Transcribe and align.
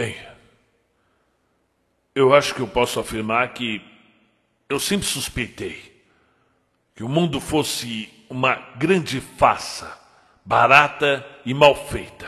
Bem, 0.00 0.16
eu 2.14 2.32
acho 2.32 2.54
que 2.54 2.60
eu 2.60 2.66
posso 2.66 2.98
afirmar 2.98 3.52
que 3.52 3.82
eu 4.66 4.80
sempre 4.80 5.06
suspeitei 5.06 6.02
que 6.96 7.04
o 7.04 7.08
mundo 7.08 7.38
fosse 7.38 8.08
uma 8.30 8.54
grande 8.78 9.20
farsa, 9.20 9.94
barata 10.42 11.22
e 11.44 11.52
mal 11.52 11.74
feita. 11.74 12.26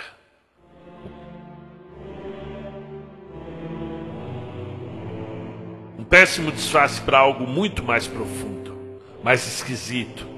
Um 5.99 6.05
péssimo 6.05 6.53
disfarce 6.53 7.01
para 7.01 7.21
algo 7.21 7.47
muito 7.47 7.83
mais 7.83 8.07
profundo, 8.07 9.01
mais 9.25 9.47
esquisito 9.47 10.29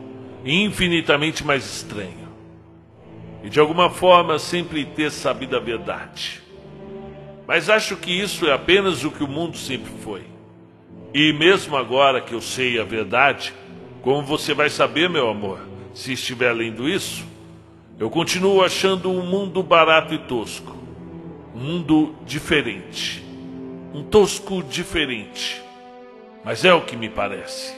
e 0.44 0.62
infinitamente 0.62 1.42
mais 1.42 1.64
estranho. 1.64 2.32
E 3.42 3.50
de 3.50 3.58
alguma 3.58 3.90
forma 3.90 4.38
sempre 4.38 4.84
ter 4.84 5.10
sabido 5.10 5.56
a 5.56 5.58
verdade. 5.58 6.43
Mas 7.46 7.68
acho 7.68 7.96
que 7.96 8.10
isso 8.10 8.46
é 8.46 8.52
apenas 8.52 9.04
o 9.04 9.10
que 9.10 9.22
o 9.22 9.28
mundo 9.28 9.56
sempre 9.56 9.92
foi. 10.02 10.22
E 11.12 11.32
mesmo 11.32 11.76
agora 11.76 12.20
que 12.20 12.32
eu 12.32 12.40
sei 12.40 12.80
a 12.80 12.84
verdade, 12.84 13.52
como 14.02 14.22
você 14.22 14.54
vai 14.54 14.68
saber, 14.68 15.08
meu 15.08 15.28
amor, 15.28 15.60
se 15.92 16.12
estiver 16.12 16.52
lendo 16.52 16.88
isso, 16.88 17.24
eu 17.98 18.10
continuo 18.10 18.64
achando 18.64 19.10
um 19.10 19.24
mundo 19.24 19.62
barato 19.62 20.12
e 20.12 20.18
tosco. 20.18 20.76
Um 21.54 21.60
mundo 21.60 22.14
diferente. 22.26 23.24
Um 23.94 24.02
tosco 24.02 24.62
diferente. 24.62 25.62
Mas 26.44 26.64
é 26.64 26.74
o 26.74 26.82
que 26.82 26.96
me 26.96 27.08
parece. 27.08 27.74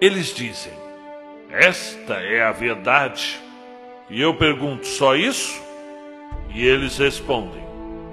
Eles 0.00 0.34
dizem: 0.34 0.72
Esta 1.48 2.14
é 2.14 2.42
a 2.42 2.52
verdade. 2.52 3.40
E 4.10 4.20
eu 4.20 4.34
pergunto: 4.34 4.86
Só 4.86 5.16
isso? 5.16 5.58
E 6.54 6.66
eles 6.66 6.98
respondem: 6.98 7.65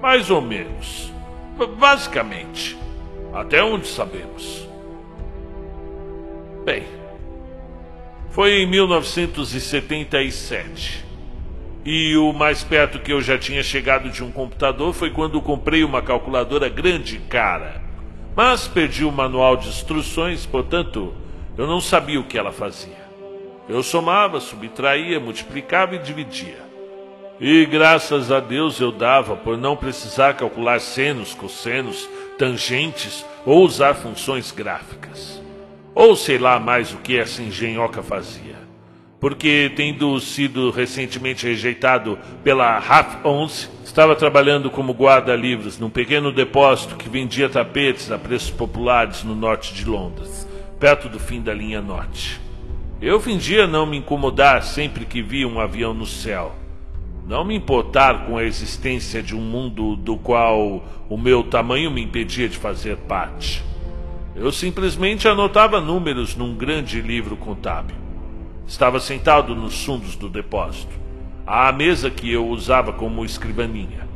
mais 0.03 0.29
ou 0.29 0.41
menos. 0.41 1.11
Basicamente. 1.79 2.77
Até 3.33 3.63
onde 3.63 3.87
sabemos. 3.87 4.67
Bem, 6.65 6.83
foi 8.29 8.63
em 8.63 8.67
1977. 8.67 11.05
E 11.85 12.17
o 12.17 12.33
mais 12.33 12.65
perto 12.65 12.99
que 12.99 13.13
eu 13.13 13.21
já 13.21 13.37
tinha 13.37 13.63
chegado 13.63 14.09
de 14.09 14.21
um 14.21 14.31
computador 14.31 14.93
foi 14.93 15.09
quando 15.09 15.41
comprei 15.41 15.85
uma 15.85 16.01
calculadora 16.01 16.67
grande 16.67 17.19
cara. 17.19 17.81
Mas 18.35 18.67
perdi 18.67 19.05
o 19.05 19.11
manual 19.11 19.55
de 19.55 19.69
instruções, 19.69 20.45
portanto, 20.45 21.13
eu 21.57 21.65
não 21.65 21.79
sabia 21.79 22.19
o 22.19 22.25
que 22.25 22.37
ela 22.37 22.51
fazia. 22.51 23.01
Eu 23.69 23.81
somava, 23.81 24.41
subtraía, 24.41 25.17
multiplicava 25.19 25.95
e 25.95 25.99
dividia. 25.99 26.72
E 27.45 27.65
graças 27.65 28.31
a 28.31 28.39
Deus 28.39 28.79
eu 28.79 28.89
dava 28.89 29.35
por 29.35 29.57
não 29.57 29.75
precisar 29.75 30.33
calcular 30.33 30.79
senos, 30.79 31.33
cossenos, 31.33 32.07
tangentes 32.37 33.25
ou 33.45 33.65
usar 33.65 33.95
funções 33.95 34.49
gráficas. 34.49 35.43
Ou 35.93 36.15
sei 36.15 36.37
lá 36.37 36.57
mais 36.57 36.93
o 36.93 36.99
que 36.99 37.17
essa 37.17 37.41
engenhoca 37.41 38.01
fazia. 38.01 38.55
Porque, 39.19 39.69
tendo 39.75 40.17
sido 40.21 40.71
recentemente 40.71 41.45
rejeitado 41.45 42.17
pela 42.45 42.77
Half 42.77 43.25
Once, 43.25 43.69
estava 43.83 44.15
trabalhando 44.15 44.69
como 44.69 44.93
guarda-livros 44.93 45.77
num 45.77 45.89
pequeno 45.89 46.31
depósito 46.31 46.95
que 46.95 47.09
vendia 47.09 47.49
tapetes 47.49 48.09
a 48.09 48.17
preços 48.17 48.51
populares 48.51 49.21
no 49.21 49.35
norte 49.35 49.73
de 49.73 49.83
Londres, 49.83 50.47
perto 50.79 51.09
do 51.09 51.19
fim 51.19 51.41
da 51.41 51.53
linha 51.53 51.81
norte. 51.81 52.39
Eu 53.01 53.19
fingia 53.19 53.67
não 53.67 53.85
me 53.85 53.97
incomodar 53.97 54.63
sempre 54.63 55.03
que 55.03 55.21
via 55.21 55.45
um 55.45 55.59
avião 55.59 55.93
no 55.93 56.05
céu 56.05 56.62
não 57.25 57.45
me 57.45 57.55
importar 57.55 58.25
com 58.25 58.37
a 58.37 58.43
existência 58.43 59.23
de 59.23 59.35
um 59.35 59.41
mundo 59.41 59.95
do 59.95 60.17
qual 60.17 60.83
o 61.09 61.17
meu 61.17 61.43
tamanho 61.43 61.89
me 61.89 62.03
impedia 62.03 62.49
de 62.49 62.57
fazer 62.57 62.97
parte. 62.97 63.63
Eu 64.35 64.51
simplesmente 64.51 65.27
anotava 65.27 65.79
números 65.79 66.35
num 66.35 66.55
grande 66.55 67.01
livro 67.01 67.37
contábil. 67.37 67.95
Estava 68.67 68.99
sentado 68.99 69.55
nos 69.55 69.83
fundos 69.85 70.15
do 70.15 70.27
depósito, 70.27 70.93
à 71.45 71.71
mesa 71.71 72.09
que 72.09 72.31
eu 72.31 72.47
usava 72.47 72.91
como 72.91 73.23
escrivaninha, 73.23 74.07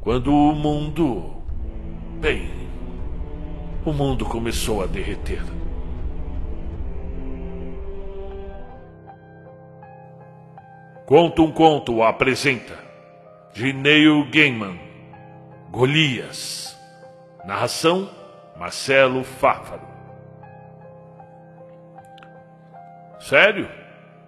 quando 0.00 0.32
o 0.32 0.54
mundo. 0.54 1.36
Bem, 2.20 2.50
o 3.84 3.92
mundo 3.92 4.24
começou 4.24 4.82
a 4.82 4.86
derreter. 4.86 5.61
Conta 11.12 11.42
um 11.42 11.52
Conto 11.52 12.02
apresenta. 12.02 12.72
De 13.52 13.70
Neil 13.70 14.26
Gaiman. 14.32 14.80
Golias. 15.70 16.74
Narração 17.44 18.08
Marcelo 18.58 19.22
Fáfaro 19.22 19.82
Sério? 23.20 23.68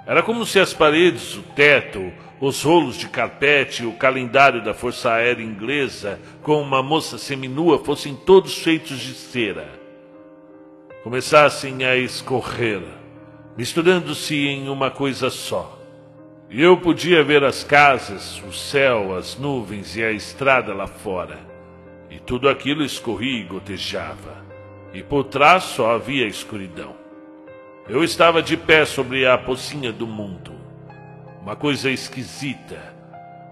Era 0.06 0.22
como 0.22 0.44
se 0.44 0.60
as 0.60 0.74
paredes, 0.74 1.34
o 1.36 1.42
teto, 1.54 2.12
os 2.38 2.62
rolos 2.62 2.98
de 2.98 3.08
carpete 3.08 3.84
e 3.84 3.86
o 3.86 3.94
calendário 3.94 4.62
da 4.62 4.74
Força 4.74 5.10
Aérea 5.10 5.42
Inglesa 5.42 6.20
com 6.42 6.60
uma 6.60 6.82
moça 6.82 7.16
seminua 7.16 7.82
fossem 7.82 8.14
todos 8.14 8.58
feitos 8.58 9.00
de 9.00 9.14
cera. 9.14 9.66
Começassem 11.02 11.82
a 11.82 11.96
escorrer, 11.96 12.82
misturando-se 13.56 14.36
em 14.36 14.68
uma 14.68 14.90
coisa 14.90 15.30
só 15.30 15.80
e 16.54 16.62
eu 16.62 16.76
podia 16.76 17.24
ver 17.24 17.42
as 17.42 17.64
casas, 17.64 18.40
o 18.46 18.52
céu, 18.52 19.16
as 19.16 19.36
nuvens 19.36 19.96
e 19.96 20.04
a 20.04 20.12
estrada 20.12 20.72
lá 20.72 20.86
fora. 20.86 21.36
E 22.08 22.20
tudo 22.20 22.48
aquilo 22.48 22.84
escorria 22.84 23.40
e 23.40 23.42
gotejava. 23.42 24.36
E 24.92 25.02
por 25.02 25.24
trás 25.24 25.64
só 25.64 25.96
havia 25.96 26.28
escuridão. 26.28 26.94
Eu 27.88 28.04
estava 28.04 28.40
de 28.40 28.56
pé 28.56 28.84
sobre 28.84 29.26
a 29.26 29.36
pocinha 29.36 29.90
do 29.92 30.06
mundo. 30.06 30.52
Uma 31.42 31.56
coisa 31.56 31.90
esquisita. 31.90 32.94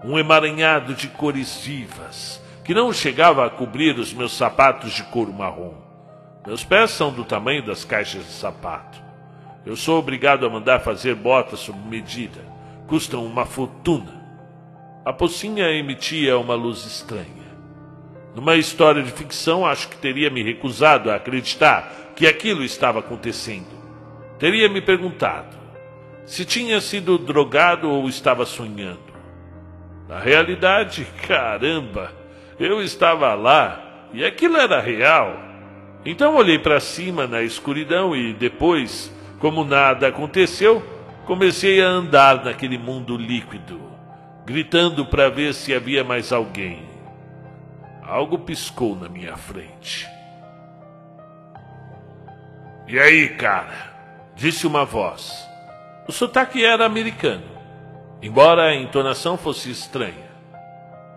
Um 0.01 0.17
emaranhado 0.17 0.93
de 0.93 1.09
cores 1.09 1.57
vivas, 1.57 2.41
que 2.63 2.73
não 2.73 2.93
chegava 2.93 3.45
a 3.45 3.49
cobrir 3.49 3.99
os 3.99 4.13
meus 4.13 4.31
sapatos 4.31 4.93
de 4.93 5.03
couro 5.03 5.33
marrom. 5.33 5.73
Meus 6.47 6.63
pés 6.63 6.91
são 6.91 7.11
do 7.11 7.25
tamanho 7.25 7.63
das 7.63 7.83
caixas 7.83 8.23
de 8.23 8.31
sapato. 8.31 8.97
Eu 9.65 9.75
sou 9.75 9.99
obrigado 9.99 10.45
a 10.45 10.49
mandar 10.49 10.79
fazer 10.79 11.15
botas 11.15 11.59
sob 11.59 11.77
medida 11.89 12.52
custam 12.87 13.25
uma 13.25 13.45
fortuna. 13.45 14.21
A 15.05 15.11
pocinha 15.11 15.69
emitia 15.69 16.37
uma 16.37 16.55
luz 16.55 16.85
estranha. 16.85 17.43
Numa 18.35 18.55
história 18.55 19.03
de 19.03 19.11
ficção, 19.11 19.65
acho 19.65 19.89
que 19.89 19.97
teria 19.97 20.29
me 20.29 20.41
recusado 20.41 21.11
a 21.11 21.15
acreditar 21.15 22.11
que 22.15 22.25
aquilo 22.25 22.63
estava 22.63 22.99
acontecendo. 22.99 23.67
Teria 24.39 24.67
me 24.67 24.81
perguntado 24.81 25.55
se 26.25 26.45
tinha 26.45 26.79
sido 26.79 27.17
drogado 27.17 27.89
ou 27.89 28.07
estava 28.07 28.45
sonhando. 28.45 29.13
Na 30.07 30.19
realidade, 30.19 31.05
caramba, 31.27 32.11
eu 32.59 32.81
estava 32.81 33.33
lá 33.33 34.07
e 34.13 34.23
aquilo 34.23 34.57
era 34.57 34.79
real. 34.79 35.37
Então 36.05 36.35
olhei 36.35 36.59
para 36.59 36.79
cima 36.79 37.27
na 37.27 37.41
escuridão 37.41 38.15
e 38.15 38.33
depois, 38.33 39.11
como 39.39 39.63
nada 39.63 40.07
aconteceu, 40.07 40.83
Comecei 41.25 41.81
a 41.81 41.87
andar 41.87 42.43
naquele 42.43 42.77
mundo 42.77 43.15
líquido, 43.15 43.79
gritando 44.45 45.05
para 45.05 45.29
ver 45.29 45.53
se 45.53 45.73
havia 45.73 46.03
mais 46.03 46.33
alguém. 46.33 46.83
Algo 48.01 48.39
piscou 48.39 48.93
na 48.93 49.07
minha 49.07 49.37
frente. 49.37 50.05
E 52.89 52.99
aí, 52.99 53.29
cara? 53.29 53.93
Disse 54.35 54.67
uma 54.67 54.83
voz. 54.83 55.31
O 56.09 56.11
sotaque 56.11 56.65
era 56.65 56.85
americano, 56.85 57.45
embora 58.21 58.63
a 58.63 58.75
entonação 58.75 59.37
fosse 59.37 59.71
estranha. 59.71 60.29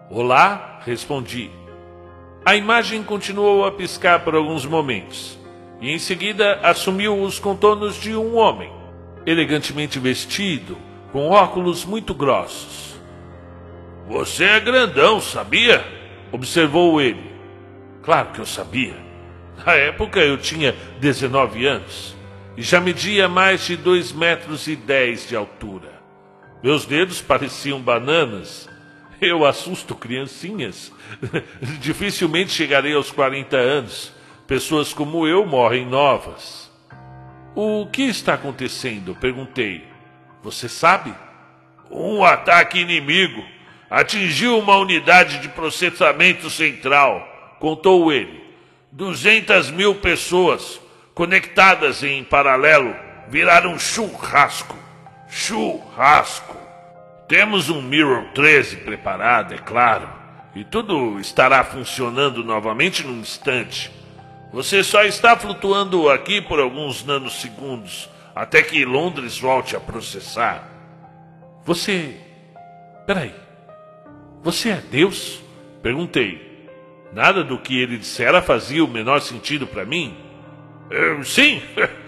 Olá, 0.09 0.79
respondi. 0.85 1.51
A 2.45 2.55
imagem 2.55 3.03
continuou 3.03 3.67
a 3.67 3.73
piscar 3.73 4.21
por 4.21 4.37
alguns 4.37 4.65
momentos 4.65 5.37
e 5.81 5.91
em 5.91 5.99
seguida 5.99 6.61
assumiu 6.63 7.21
os 7.21 7.41
contornos 7.41 7.97
de 7.97 8.15
um 8.15 8.37
homem 8.37 8.76
elegantemente 9.27 9.99
vestido, 9.99 10.79
com 11.13 11.29
óculos 11.29 11.85
muito 11.85 12.15
grossos. 12.15 12.95
Você 14.09 14.45
é 14.45 14.61
grandão, 14.61 15.21
sabia? 15.21 15.85
observou 16.31 17.01
ele. 17.01 17.33
Claro 18.03 18.31
que 18.31 18.41
eu 18.41 18.47
sabia. 18.47 18.95
Na 19.65 19.73
época 19.73 20.21
eu 20.21 20.37
tinha 20.37 20.75
19 21.01 21.67
anos 21.67 22.17
e 22.57 22.63
já 22.63 22.81
media 22.81 23.29
mais 23.29 23.67
de 23.67 23.77
dois 23.77 24.13
metros 24.13 24.67
e 24.67 24.77
dez 24.77 25.29
de 25.29 25.37
altura. 25.37 26.01
Meus 26.63 26.85
dedos 26.87 27.21
pareciam 27.21 27.81
bananas. 27.81 28.69
Eu 29.21 29.47
assusto 29.47 29.95
criancinhas. 29.95 30.93
Dificilmente 31.81 32.51
chegarei 32.51 32.95
aos 32.95 33.11
40 33.11 33.57
anos. 33.57 34.13
Pessoas 34.47 34.93
como 34.93 35.27
eu 35.27 35.47
morrem 35.47 35.87
novas. 35.87 36.66
O 37.59 37.87
que 37.87 38.03
está 38.03 38.35
acontecendo? 38.35 39.15
Perguntei. 39.15 39.83
Você 40.43 40.69
sabe? 40.69 41.15
Um 41.91 42.23
ataque 42.23 42.79
inimigo. 42.79 43.43
atingiu 43.89 44.59
uma 44.59 44.77
unidade 44.77 45.39
de 45.39 45.49
processamento 45.49 46.51
central, 46.51 47.57
contou 47.59 48.13
ele. 48.13 48.45
200 48.93 49.71
mil 49.71 49.95
pessoas 49.95 50.79
conectadas 51.15 52.03
em 52.03 52.23
paralelo 52.23 52.95
viraram 53.29 53.79
churrasco. 53.79 54.77
Churrasco. 55.27 56.59
Temos 57.27 57.71
um 57.71 57.81
Mirror 57.81 58.25
13 58.35 58.77
preparado, 58.79 59.55
é 59.55 59.59
claro, 59.59 60.09
e 60.55 60.63
tudo 60.63 61.19
estará 61.19 61.65
funcionando 61.65 62.45
novamente 62.45 63.03
num 63.03 63.21
instante. 63.21 63.91
Você 64.53 64.83
só 64.83 65.03
está 65.05 65.37
flutuando 65.37 66.09
aqui 66.09 66.41
por 66.41 66.61
alguns 66.61 67.05
nanosegundos 67.05 68.09
até 68.35 68.63
que 68.63 68.85
Londres 68.85 69.39
volte 69.39 69.75
a 69.75 69.81
processar. 69.81 70.69
Você. 71.65 72.17
Peraí. 73.07 73.35
Você 74.43 74.69
é 74.69 74.83
Deus? 74.91 75.43
Perguntei. 75.83 76.69
Nada 77.13 77.43
do 77.43 77.59
que 77.59 77.81
ele 77.81 77.97
dissera 77.97 78.43
fazia 78.43 78.85
o 78.85 78.89
menor 78.89 79.21
sentido 79.21 79.67
para 79.67 79.87
mim. 79.87 80.15
Sim. 81.25 81.63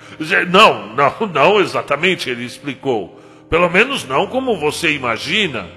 Não, 0.50 0.96
não, 0.96 1.26
não 1.32 1.60
exatamente, 1.60 2.28
ele 2.28 2.44
explicou. 2.44 3.20
Pelo 3.48 3.68
menos 3.68 4.04
não 4.04 4.26
como 4.26 4.58
você 4.58 4.92
imagina. 4.92 5.68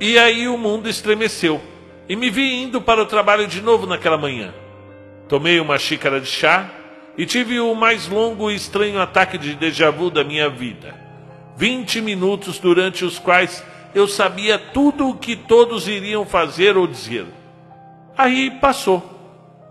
E 0.00 0.16
aí 0.16 0.48
o 0.48 0.56
mundo 0.56 0.88
estremeceu. 0.88 1.60
E 2.08 2.16
me 2.16 2.30
vi 2.30 2.62
indo 2.62 2.80
para 2.80 3.02
o 3.02 3.06
trabalho 3.06 3.46
de 3.46 3.60
novo 3.60 3.86
naquela 3.86 4.16
manhã. 4.16 4.54
Tomei 5.28 5.60
uma 5.60 5.78
xícara 5.78 6.20
de 6.20 6.26
chá 6.26 6.68
e 7.16 7.26
tive 7.26 7.60
o 7.60 7.74
mais 7.74 8.08
longo 8.08 8.50
e 8.50 8.54
estranho 8.54 9.00
ataque 9.00 9.38
de 9.38 9.54
déjà 9.54 9.90
vu 9.90 10.10
da 10.10 10.24
minha 10.24 10.48
vida. 10.48 10.94
Vinte 11.56 12.00
minutos 12.00 12.58
durante 12.58 13.04
os 13.04 13.18
quais 13.18 13.64
eu 13.94 14.08
sabia 14.08 14.58
tudo 14.58 15.08
o 15.08 15.16
que 15.16 15.36
todos 15.36 15.86
iriam 15.86 16.24
fazer 16.24 16.76
ou 16.76 16.86
dizer. 16.86 17.26
Aí 18.16 18.50
passou. 18.60 19.10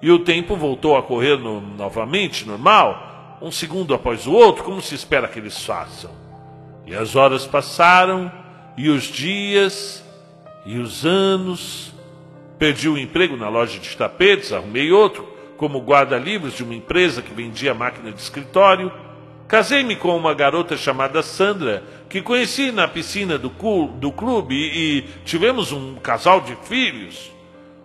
E 0.02 0.12
o 0.12 0.20
tempo 0.20 0.56
voltou 0.56 0.98
a 0.98 1.04
correr 1.04 1.38
no, 1.38 1.62
novamente, 1.62 2.48
normal, 2.48 3.38
um 3.42 3.52
segundo 3.52 3.94
após 3.94 4.26
o 4.26 4.32
outro, 4.32 4.64
como 4.64 4.82
se 4.82 4.96
espera 4.96 5.28
que 5.28 5.40
eles 5.40 5.64
façam. 5.64 6.12
E 6.86 6.96
as 6.96 7.16
horas 7.16 7.46
passaram, 7.46 8.32
e 8.78 8.90
os 8.90 9.04
dias, 9.04 10.04
e 10.66 10.78
os 10.78 11.06
anos. 11.06 11.94
Perdi 12.58 12.88
o 12.88 12.98
emprego 12.98 13.36
na 13.36 13.50
loja 13.50 13.80
de 13.80 13.98
tapetes, 13.98 14.54
arrumei 14.54 14.92
outro, 14.92 15.28
como 15.62 15.78
guarda-livros 15.78 16.56
de 16.56 16.64
uma 16.64 16.74
empresa 16.74 17.22
que 17.22 17.32
vendia 17.32 17.72
máquina 17.72 18.12
de 18.12 18.20
escritório. 18.20 18.92
Casei-me 19.48 19.96
com 19.96 20.18
uma 20.18 20.34
garota 20.34 20.76
chamada 20.76 21.22
Sandra, 21.22 21.84
que 22.10 22.20
conheci 22.20 22.72
na 22.72 22.88
piscina 22.88 23.38
do, 23.38 23.52
clube 23.52 24.56
e 24.56 25.04
tivemos 25.24 25.72
um 25.72 25.98
casal 25.98 26.42
de 26.42 26.56
filhos, 26.64 27.32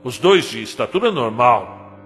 os 0.02 0.16
dois 0.16 0.48
de 0.48 0.62
estatura 0.62 1.12
normal. 1.12 2.00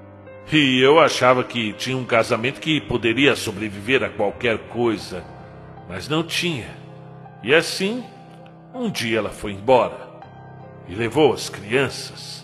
E 0.52 0.80
eu 0.80 0.98
achava 0.98 1.44
que 1.44 1.72
tinha 1.74 1.96
um 1.96 2.04
casamento 2.04 2.60
que 2.60 2.80
poderia 2.80 3.36
sobreviver 3.36 4.02
a 4.02 4.08
qualquer 4.08 4.58
coisa, 4.70 5.24
mas 5.88 6.08
não 6.08 6.24
tinha. 6.24 6.76
E 7.44 7.54
assim, 7.54 8.02
um 8.74 8.90
dia 8.90 9.18
ela 9.18 9.30
foi 9.30 9.52
embora 9.52 10.10
e 10.88 10.96
levou 10.96 11.32
as 11.32 11.48
crianças. 11.48 12.39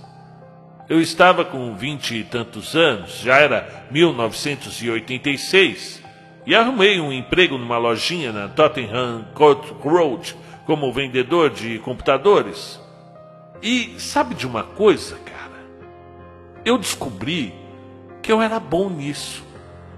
Eu 0.89 1.01
estava 1.01 1.45
com 1.45 1.75
vinte 1.75 2.15
e 2.15 2.23
tantos 2.23 2.77
anos, 2.77 3.19
já 3.19 3.39
era 3.39 3.87
1986, 3.91 6.01
e 6.47 6.55
arrumei 6.55 7.01
um 7.01 7.13
emprego 7.13 7.59
numa 7.59 7.77
lojinha 7.77 8.31
na 8.31 8.47
Tottenham 8.47 9.27
Court 9.35 9.69
Road 9.81 10.37
como 10.65 10.93
vendedor 10.93 11.51
de 11.51 11.81
computadores. 11.81 12.81
E 13.61 13.97
sabe 13.99 14.37
de 14.37 14.47
uma 14.47 14.63
coisa, 14.63 15.19
cara? 15.25 15.61
Eu 16.65 16.79
descobri 16.79 17.53
que 18.23 18.31
eu 18.31 18.41
era 18.41 18.61
bom 18.61 18.89
nisso. 18.89 19.45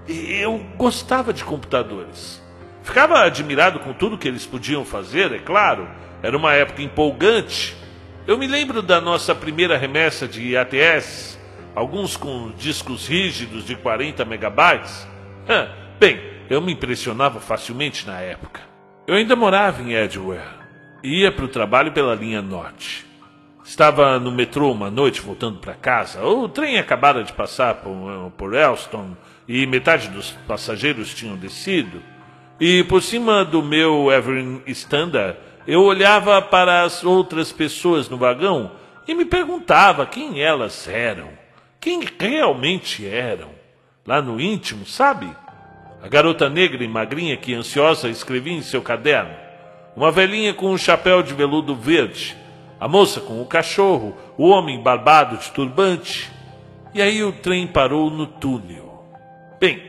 Eu 0.07 0.59
gostava 0.75 1.31
de 1.31 1.43
computadores. 1.43 2.41
Ficava 2.81 3.19
admirado 3.19 3.79
com 3.79 3.93
tudo 3.93 4.17
que 4.17 4.27
eles 4.27 4.47
podiam 4.47 4.83
fazer, 4.83 5.31
é 5.31 5.37
claro. 5.37 5.87
Era 6.23 6.35
uma 6.35 6.55
época 6.55 6.81
empolgante. 6.81 7.77
Eu 8.27 8.37
me 8.37 8.47
lembro 8.47 8.81
da 8.81 9.01
nossa 9.01 9.33
primeira 9.33 9.77
remessa 9.77 10.27
de 10.27 10.55
ATS, 10.55 11.39
alguns 11.75 12.15
com 12.15 12.51
discos 12.57 13.07
rígidos 13.07 13.65
de 13.65 13.75
40 13.75 14.23
megabytes. 14.25 15.07
Bem, 15.99 16.19
eu 16.49 16.61
me 16.61 16.73
impressionava 16.73 17.39
facilmente 17.39 18.05
na 18.05 18.19
época. 18.19 18.61
Eu 19.07 19.15
ainda 19.15 19.35
morava 19.35 19.81
em 19.81 19.93
Edgware 19.93 20.59
ia 21.03 21.31
para 21.31 21.45
o 21.45 21.49
trabalho 21.49 21.91
pela 21.91 22.15
linha 22.15 22.41
norte. 22.41 23.05
Estava 23.63 24.19
no 24.19 24.31
metrô 24.31 24.71
uma 24.71 24.89
noite 24.89 25.21
voltando 25.21 25.59
para 25.59 25.73
casa. 25.73 26.23
O 26.23 26.49
trem 26.49 26.77
acabara 26.77 27.23
de 27.23 27.31
passar 27.33 27.75
por, 27.75 28.31
por 28.35 28.53
Elston 28.53 29.15
e 29.47 29.65
metade 29.67 30.09
dos 30.09 30.31
passageiros 30.47 31.13
tinham 31.13 31.37
descido. 31.37 32.01
E 32.59 32.83
por 32.83 33.01
cima 33.01 33.45
do 33.45 33.61
meu 33.61 34.11
Everin 34.11 34.61
Standard, 34.67 35.37
eu 35.71 35.83
olhava 35.83 36.41
para 36.41 36.81
as 36.81 37.03
outras 37.03 37.51
pessoas 37.51 38.09
no 38.09 38.17
vagão 38.17 38.71
e 39.07 39.13
me 39.13 39.23
perguntava 39.23 40.03
quem 40.03 40.41
elas 40.41 40.87
eram, 40.87 41.29
quem 41.79 42.01
realmente 42.19 43.07
eram. 43.07 43.49
Lá 44.03 44.19
no 44.19 44.41
íntimo, 44.41 44.87
sabe? 44.87 45.29
A 46.01 46.07
garota 46.07 46.49
negra 46.49 46.83
e 46.83 46.87
magrinha 46.87 47.37
que 47.37 47.53
ansiosa 47.53 48.09
escrevia 48.09 48.53
em 48.53 48.63
seu 48.63 48.81
caderno. 48.81 49.35
Uma 49.95 50.11
velhinha 50.11 50.55
com 50.55 50.71
um 50.71 50.77
chapéu 50.77 51.21
de 51.21 51.35
veludo 51.35 51.75
verde 51.75 52.35
a 52.79 52.87
moça 52.87 53.21
com 53.21 53.39
o 53.39 53.45
cachorro, 53.45 54.17
o 54.37 54.47
homem 54.47 54.81
barbado 54.81 55.37
de 55.37 55.51
turbante. 55.51 56.31
E 56.95 57.01
aí 57.01 57.23
o 57.23 57.31
trem 57.31 57.67
parou 57.67 58.09
no 58.09 58.25
túnel. 58.25 59.05
Bem, 59.59 59.83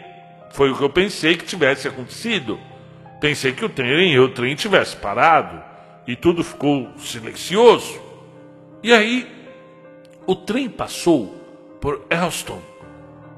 foi 0.51 0.71
o 0.71 0.77
que 0.77 0.83
eu 0.83 0.91
pensei 0.91 1.37
que 1.39 1.47
tivesse 1.47 1.89
acontecido. 1.89 2.61
Pensei 3.19 3.53
que 3.53 3.65
o 3.65 3.69
trem, 3.71 4.19
o 4.19 4.29
trem 4.29 4.55
tivesse 4.55 4.95
parado 4.95 5.70
e 6.07 6.17
tudo 6.17 6.43
ficou 6.43 6.89
silencioso. 6.99 8.01
E 8.83 8.93
aí 8.93 9.27
o 10.27 10.35
trem 10.35 10.69
passou 10.69 11.35
por 11.81 12.05
Elston 12.11 12.61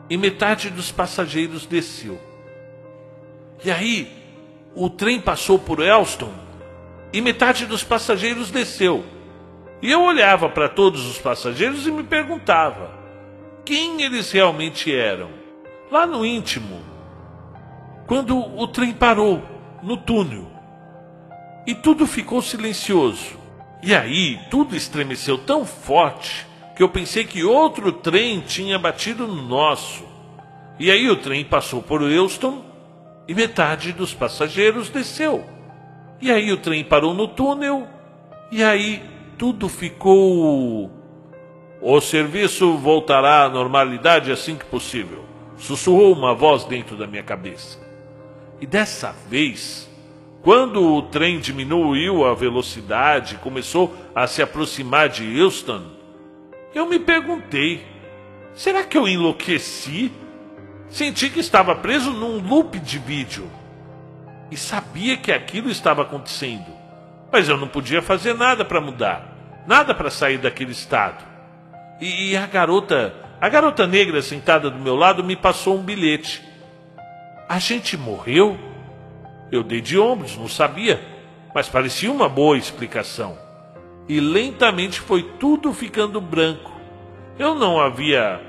e 0.09 0.17
metade 0.17 0.71
dos 0.71 0.93
passageiros 0.93 1.67
desceu. 1.67 2.19
E 3.65 3.71
aí 3.71 4.11
o 4.75 4.89
trem 4.91 5.21
passou 5.21 5.59
por 5.59 5.81
Elston 5.81 6.33
e 7.13 7.21
metade 7.21 7.67
dos 7.67 7.83
passageiros 7.83 8.51
desceu. 8.51 9.05
E 9.81 9.91
eu 9.91 10.03
olhava 10.03 10.49
para 10.49 10.69
todos 10.69 11.07
os 11.07 11.19
passageiros 11.19 11.87
e 11.87 11.91
me 11.91 12.05
perguntava 12.05 12.91
quem 13.65 14.03
eles 14.03 14.31
realmente 14.31 14.95
eram. 14.95 15.31
Lá 15.91 16.07
no 16.07 16.25
íntimo, 16.25 16.81
quando 18.07 18.37
o 18.39 18.67
trem 18.69 18.93
parou 18.93 19.43
no 19.83 19.97
túnel 19.97 20.52
e 21.67 21.75
tudo 21.75 22.07
ficou 22.07 22.43
silencioso. 22.43 23.39
E 23.83 23.95
aí 23.95 24.39
tudo 24.51 24.77
estremeceu 24.77 25.39
tão 25.39 25.65
forte 25.65 26.47
que 26.77 26.83
eu 26.83 26.89
pensei 26.89 27.25
que 27.25 27.45
outro 27.45 27.93
trem 27.93 28.41
tinha 28.41 28.79
batido 28.79 29.27
no 29.27 29.43
nosso. 29.43 30.05
E 30.79 30.91
aí 30.91 31.09
o 31.09 31.17
trem 31.17 31.45
passou 31.45 31.83
por 31.83 32.03
Euston 32.03 32.65
e 33.27 33.35
metade 33.35 33.93
dos 33.93 34.15
passageiros 34.15 34.89
desceu. 34.89 35.45
E 36.21 36.31
aí 36.31 36.53
o 36.53 36.57
trem 36.57 36.85
parou 36.85 37.13
no 37.15 37.29
túnel 37.29 37.87
e 38.51 38.63
aí 38.63 39.03
tudo 39.37 39.69
ficou. 39.69 40.91
O 41.81 42.01
serviço 42.01 42.77
voltará 42.79 43.43
à 43.43 43.49
normalidade 43.49 44.31
assim 44.31 44.55
que 44.55 44.65
possível, 44.65 45.25
sussurrou 45.57 46.13
uma 46.13 46.33
voz 46.33 46.65
dentro 46.65 46.97
da 46.97 47.09
minha 47.09 47.25
cabeça. 47.25 47.81
E 48.61 48.67
dessa 48.67 49.13
vez, 49.29 49.91
quando 50.43 50.83
o 50.83 51.03
trem 51.03 51.39
diminuiu 51.39 52.27
a 52.27 52.35
velocidade 52.35 53.37
e 53.37 53.39
começou 53.39 53.97
a 54.13 54.27
se 54.27 54.43
aproximar 54.43 55.09
de 55.09 55.41
Houston, 55.41 55.83
eu 56.75 56.87
me 56.87 56.99
perguntei: 56.99 57.87
será 58.53 58.83
que 58.83 58.99
eu 58.99 59.07
enlouqueci? 59.07 60.11
Senti 60.91 61.31
que 61.31 61.41
estava 61.41 61.75
preso 61.75 62.11
num 62.11 62.39
loop 62.47 62.79
de 62.79 62.99
vídeo 62.99 63.49
e 64.51 64.57
sabia 64.59 65.17
que 65.17 65.33
aquilo 65.33 65.71
estava 65.71 66.03
acontecendo, 66.03 66.67
mas 67.33 67.49
eu 67.49 67.57
não 67.57 67.67
podia 67.67 68.03
fazer 68.03 68.35
nada 68.35 68.63
para 68.65 68.81
mudar. 68.81 69.33
Nada 69.67 69.95
para 69.95 70.11
sair 70.11 70.39
daquele 70.39 70.73
estado. 70.73 71.25
E, 72.01 72.33
e 72.33 72.37
a 72.37 72.47
garota, 72.47 73.15
a 73.41 73.49
garota 73.49 73.87
negra 73.87 74.21
sentada 74.21 74.69
do 74.69 74.79
meu 74.79 74.97
lado 74.97 75.23
me 75.23 75.37
passou 75.37 75.79
um 75.79 75.83
bilhete. 75.83 76.43
A 77.49 77.61
gente 77.61 77.97
morreu? 77.97 78.59
Eu 79.53 79.63
dei 79.63 79.83
de 79.83 79.99
ombros, 79.99 80.35
não 80.39 80.49
sabia, 80.49 80.99
mas 81.55 81.69
parecia 81.69 82.11
uma 82.11 82.27
boa 82.27 82.57
explicação. 82.57 83.39
E 84.09 84.19
lentamente 84.19 84.99
foi 84.99 85.23
tudo 85.39 85.75
ficando 85.75 86.23
branco. 86.23 86.73
Eu 87.39 87.55
não 87.55 87.79
havia 87.79 88.41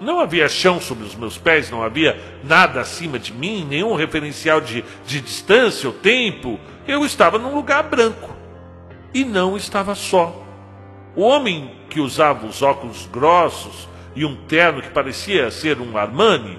não 0.00 0.18
havia 0.18 0.48
chão 0.48 0.80
sobre 0.80 1.04
os 1.04 1.14
meus 1.14 1.38
pés, 1.38 1.70
não 1.70 1.80
havia 1.80 2.20
nada 2.42 2.80
acima 2.80 3.20
de 3.20 3.32
mim, 3.32 3.64
nenhum 3.64 3.94
referencial 3.94 4.60
de, 4.60 4.84
de 5.06 5.20
distância 5.20 5.88
ou 5.88 5.94
tempo. 5.94 6.58
Eu 6.88 7.04
estava 7.04 7.38
num 7.38 7.54
lugar 7.54 7.84
branco. 7.84 8.34
E 9.14 9.24
não 9.24 9.56
estava 9.56 9.94
só. 9.94 10.44
O 11.14 11.22
homem 11.22 11.70
que 11.88 12.00
usava 12.00 12.46
os 12.46 12.62
óculos 12.62 13.06
grossos 13.06 13.88
e 14.16 14.24
um 14.24 14.34
terno 14.46 14.82
que 14.82 14.90
parecia 14.90 15.52
ser 15.52 15.78
um 15.78 15.96
Armani. 15.96 16.58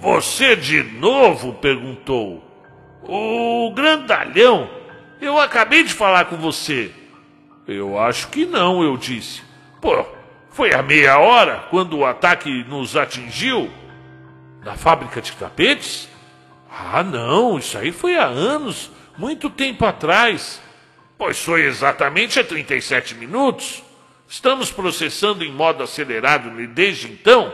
Você 0.00 0.56
de 0.56 0.82
novo? 0.82 1.52
perguntou. 1.52 2.47
O 3.08 3.72
grandalhão, 3.74 4.68
eu 5.18 5.40
acabei 5.40 5.82
de 5.82 5.94
falar 5.94 6.26
com 6.26 6.36
você. 6.36 6.92
Eu 7.66 7.98
acho 7.98 8.28
que 8.28 8.44
não, 8.44 8.82
eu 8.82 8.98
disse. 8.98 9.42
Pô, 9.80 10.04
foi 10.50 10.74
a 10.74 10.82
meia 10.82 11.18
hora 11.18 11.64
quando 11.70 11.96
o 11.96 12.04
ataque 12.04 12.64
nos 12.64 12.96
atingiu? 12.96 13.70
Na 14.62 14.76
fábrica 14.76 15.22
de 15.22 15.32
tapetes? 15.32 16.06
Ah, 16.70 17.02
não, 17.02 17.58
isso 17.58 17.78
aí 17.78 17.92
foi 17.92 18.18
há 18.18 18.26
anos, 18.26 18.90
muito 19.16 19.48
tempo 19.48 19.86
atrás. 19.86 20.60
Pois 21.16 21.42
foi 21.42 21.62
exatamente 21.64 22.38
a 22.38 22.44
37 22.44 23.14
minutos. 23.14 23.82
Estamos 24.28 24.70
processando 24.70 25.42
em 25.42 25.50
modo 25.50 25.82
acelerado 25.82 26.50
desde 26.68 27.10
então, 27.10 27.50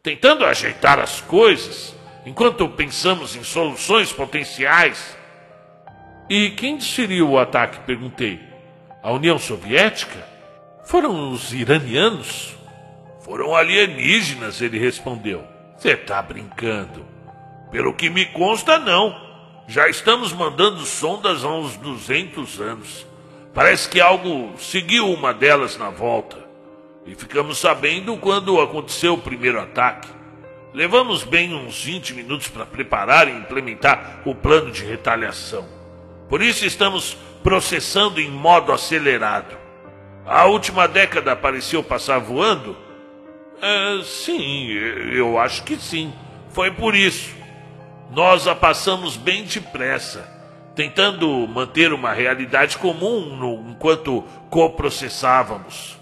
tentando 0.00 0.44
ajeitar 0.44 1.00
as 1.00 1.20
coisas, 1.20 1.94
enquanto 2.24 2.68
pensamos 2.68 3.36
em 3.36 3.42
soluções 3.42 4.12
potenciais. 4.12 5.16
E 6.28 6.50
quem 6.50 6.76
desferiu 6.76 7.30
o 7.30 7.38
ataque? 7.38 7.80
perguntei. 7.80 8.40
A 9.02 9.12
União 9.12 9.38
Soviética? 9.38 10.26
Foram 10.84 11.30
os 11.32 11.52
iranianos? 11.52 12.56
Foram 13.20 13.54
alienígenas, 13.54 14.60
ele 14.60 14.78
respondeu. 14.78 15.44
Você 15.76 15.92
está 15.92 16.20
brincando. 16.22 17.04
Pelo 17.70 17.94
que 17.94 18.10
me 18.10 18.26
consta, 18.26 18.78
não. 18.78 19.14
Já 19.66 19.88
estamos 19.88 20.32
mandando 20.32 20.80
sondas 20.84 21.44
há 21.44 21.48
uns 21.48 21.76
200 21.76 22.60
anos. 22.60 23.06
Parece 23.54 23.88
que 23.88 24.00
algo 24.00 24.52
seguiu 24.58 25.10
uma 25.10 25.32
delas 25.32 25.76
na 25.76 25.90
volta. 25.90 26.38
E 27.06 27.14
ficamos 27.14 27.58
sabendo 27.58 28.16
quando 28.16 28.60
aconteceu 28.60 29.14
o 29.14 29.18
primeiro 29.18 29.60
ataque. 29.60 30.08
Levamos 30.74 31.22
bem 31.22 31.54
uns 31.54 31.84
20 31.84 32.14
minutos 32.14 32.48
para 32.48 32.64
preparar 32.64 33.28
e 33.28 33.32
implementar 33.32 34.20
o 34.24 34.34
plano 34.34 34.70
de 34.70 34.84
retaliação. 34.84 35.66
Por 36.28 36.40
isso 36.40 36.64
estamos 36.64 37.16
processando 37.42 38.18
em 38.18 38.30
modo 38.30 38.72
acelerado. 38.72 39.54
A 40.24 40.46
última 40.46 40.88
década 40.88 41.36
pareceu 41.36 41.84
passar 41.84 42.18
voando? 42.18 42.74
É, 43.60 44.02
sim, 44.02 44.68
eu 45.12 45.38
acho 45.38 45.62
que 45.62 45.76
sim. 45.76 46.12
Foi 46.48 46.70
por 46.70 46.94
isso. 46.94 47.34
Nós 48.10 48.46
a 48.46 48.54
passamos 48.54 49.16
bem 49.16 49.44
depressa 49.44 50.30
tentando 50.74 51.28
manter 51.46 51.92
uma 51.92 52.12
realidade 52.12 52.78
comum 52.78 53.36
no, 53.36 53.70
enquanto 53.70 54.22
coprocessávamos. 54.48 55.98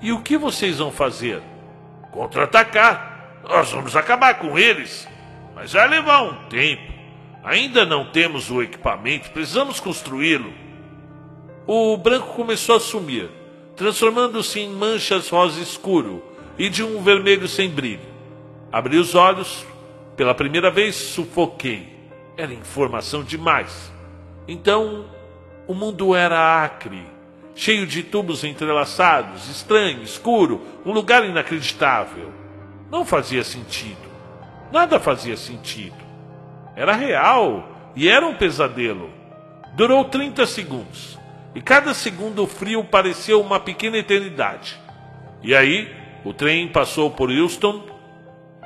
E 0.00 0.10
o 0.12 0.20
que 0.20 0.36
vocês 0.36 0.78
vão 0.78 0.90
fazer? 0.90 1.40
Contra-atacar. 2.10 3.11
Nós 3.44 3.70
vamos 3.70 3.96
acabar 3.96 4.38
com 4.38 4.58
eles. 4.58 5.08
Mas 5.54 5.72
vai 5.72 5.88
levar 5.88 6.22
um 6.22 6.48
tempo. 6.48 6.92
Ainda 7.44 7.84
não 7.84 8.04
temos 8.04 8.50
o 8.50 8.62
equipamento, 8.62 9.30
precisamos 9.30 9.80
construí-lo. 9.80 10.52
O 11.66 11.96
branco 11.96 12.34
começou 12.34 12.76
a 12.76 12.80
sumir, 12.80 13.28
transformando-se 13.76 14.60
em 14.60 14.70
manchas 14.70 15.28
rosa 15.28 15.60
escuro 15.60 16.22
e 16.56 16.68
de 16.68 16.84
um 16.84 17.02
vermelho 17.02 17.48
sem 17.48 17.68
brilho. 17.68 18.12
Abri 18.70 18.96
os 18.96 19.14
olhos, 19.14 19.66
pela 20.16 20.34
primeira 20.34 20.70
vez 20.70 20.94
sufoquei. 20.94 21.88
Era 22.36 22.52
informação 22.52 23.22
demais. 23.22 23.92
Então, 24.46 25.06
o 25.66 25.74
mundo 25.74 26.14
era 26.14 26.64
acre, 26.64 27.02
cheio 27.54 27.86
de 27.86 28.02
tubos 28.02 28.44
entrelaçados, 28.44 29.48
estranho, 29.48 30.02
escuro, 30.02 30.60
um 30.84 30.92
lugar 30.92 31.24
inacreditável. 31.24 32.41
Não 32.92 33.06
fazia 33.06 33.42
sentido. 33.42 34.12
Nada 34.70 35.00
fazia 35.00 35.34
sentido. 35.34 35.96
Era 36.76 36.92
real 36.92 37.66
e 37.96 38.06
era 38.06 38.26
um 38.26 38.34
pesadelo. 38.34 39.08
Durou 39.72 40.04
30 40.04 40.44
segundos 40.44 41.18
e 41.54 41.62
cada 41.62 41.94
segundo 41.94 42.46
frio 42.46 42.84
pareceu 42.84 43.40
uma 43.40 43.58
pequena 43.58 43.96
eternidade. 43.96 44.78
E 45.42 45.54
aí, 45.54 45.90
o 46.22 46.34
trem 46.34 46.68
passou 46.68 47.10
por 47.10 47.30
Houston 47.30 47.82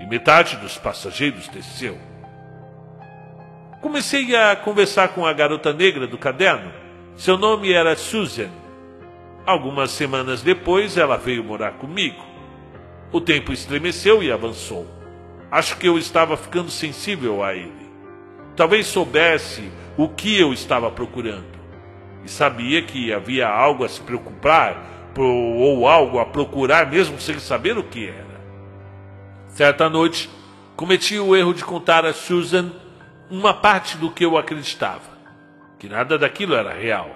e 0.00 0.04
metade 0.06 0.56
dos 0.56 0.76
passageiros 0.76 1.46
desceu. 1.46 1.96
Comecei 3.80 4.34
a 4.34 4.56
conversar 4.56 5.10
com 5.10 5.24
a 5.24 5.32
garota 5.32 5.72
negra 5.72 6.04
do 6.04 6.18
caderno. 6.18 6.72
Seu 7.14 7.38
nome 7.38 7.72
era 7.72 7.94
Susan. 7.94 8.50
Algumas 9.46 9.92
semanas 9.92 10.42
depois, 10.42 10.96
ela 10.96 11.16
veio 11.16 11.44
morar 11.44 11.74
comigo. 11.74 12.35
O 13.12 13.20
tempo 13.20 13.52
estremeceu 13.52 14.22
e 14.22 14.30
avançou. 14.30 14.86
Acho 15.50 15.76
que 15.76 15.86
eu 15.86 15.96
estava 15.96 16.36
ficando 16.36 16.70
sensível 16.70 17.42
a 17.42 17.54
ele. 17.54 17.90
Talvez 18.56 18.86
soubesse 18.86 19.70
o 19.96 20.08
que 20.08 20.38
eu 20.38 20.52
estava 20.52 20.90
procurando. 20.90 21.56
E 22.24 22.30
sabia 22.30 22.82
que 22.82 23.12
havia 23.12 23.48
algo 23.48 23.84
a 23.84 23.88
se 23.88 24.00
preocupar 24.00 25.12
ou 25.16 25.88
algo 25.88 26.18
a 26.18 26.26
procurar, 26.26 26.90
mesmo 26.90 27.18
sem 27.20 27.38
saber 27.38 27.78
o 27.78 27.84
que 27.84 28.08
era. 28.08 28.36
Certa 29.48 29.88
noite, 29.88 30.28
cometi 30.74 31.18
o 31.18 31.34
erro 31.34 31.54
de 31.54 31.64
contar 31.64 32.04
a 32.04 32.12
Susan 32.12 32.72
uma 33.30 33.54
parte 33.54 33.96
do 33.96 34.10
que 34.10 34.24
eu 34.24 34.36
acreditava, 34.36 35.16
que 35.78 35.88
nada 35.88 36.18
daquilo 36.18 36.54
era 36.54 36.72
real, 36.72 37.10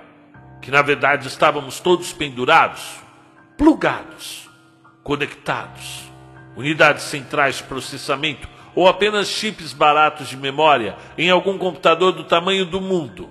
que 0.61 0.71
na 0.71 0.83
verdade 0.83 1.29
estávamos 1.29 1.79
todos 1.79 2.13
pendurados, 2.13 3.01
plugados, 3.57 4.50
conectados, 5.11 6.05
unidades 6.57 7.03
centrais 7.03 7.57
de 7.57 7.65
processamento 7.65 8.49
ou 8.77 8.87
apenas 8.87 9.27
chips 9.27 9.73
baratos 9.73 10.29
de 10.29 10.37
memória 10.37 10.95
em 11.19 11.29
algum 11.29 11.59
computador 11.59 12.13
do 12.13 12.23
tamanho 12.23 12.65
do 12.65 12.81
mundo, 12.81 13.29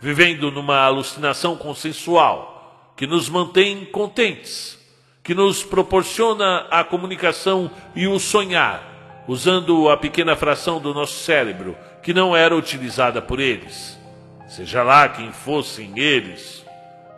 vivendo 0.00 0.50
numa 0.50 0.78
alucinação 0.78 1.56
consensual 1.56 2.94
que 2.96 3.06
nos 3.06 3.28
mantém 3.28 3.84
contentes, 3.84 4.78
que 5.22 5.34
nos 5.34 5.62
proporciona 5.62 6.66
a 6.70 6.82
comunicação 6.82 7.70
e 7.94 8.06
o 8.06 8.18
sonhar, 8.18 9.22
usando 9.28 9.90
a 9.90 9.98
pequena 9.98 10.34
fração 10.34 10.80
do 10.80 10.94
nosso 10.94 11.22
cérebro 11.22 11.76
que 12.02 12.14
não 12.14 12.34
era 12.34 12.56
utilizada 12.56 13.20
por 13.20 13.40
eles, 13.40 14.00
seja 14.48 14.82
lá 14.82 15.06
quem 15.06 15.30
fossem 15.32 15.98
eles, 15.98 16.64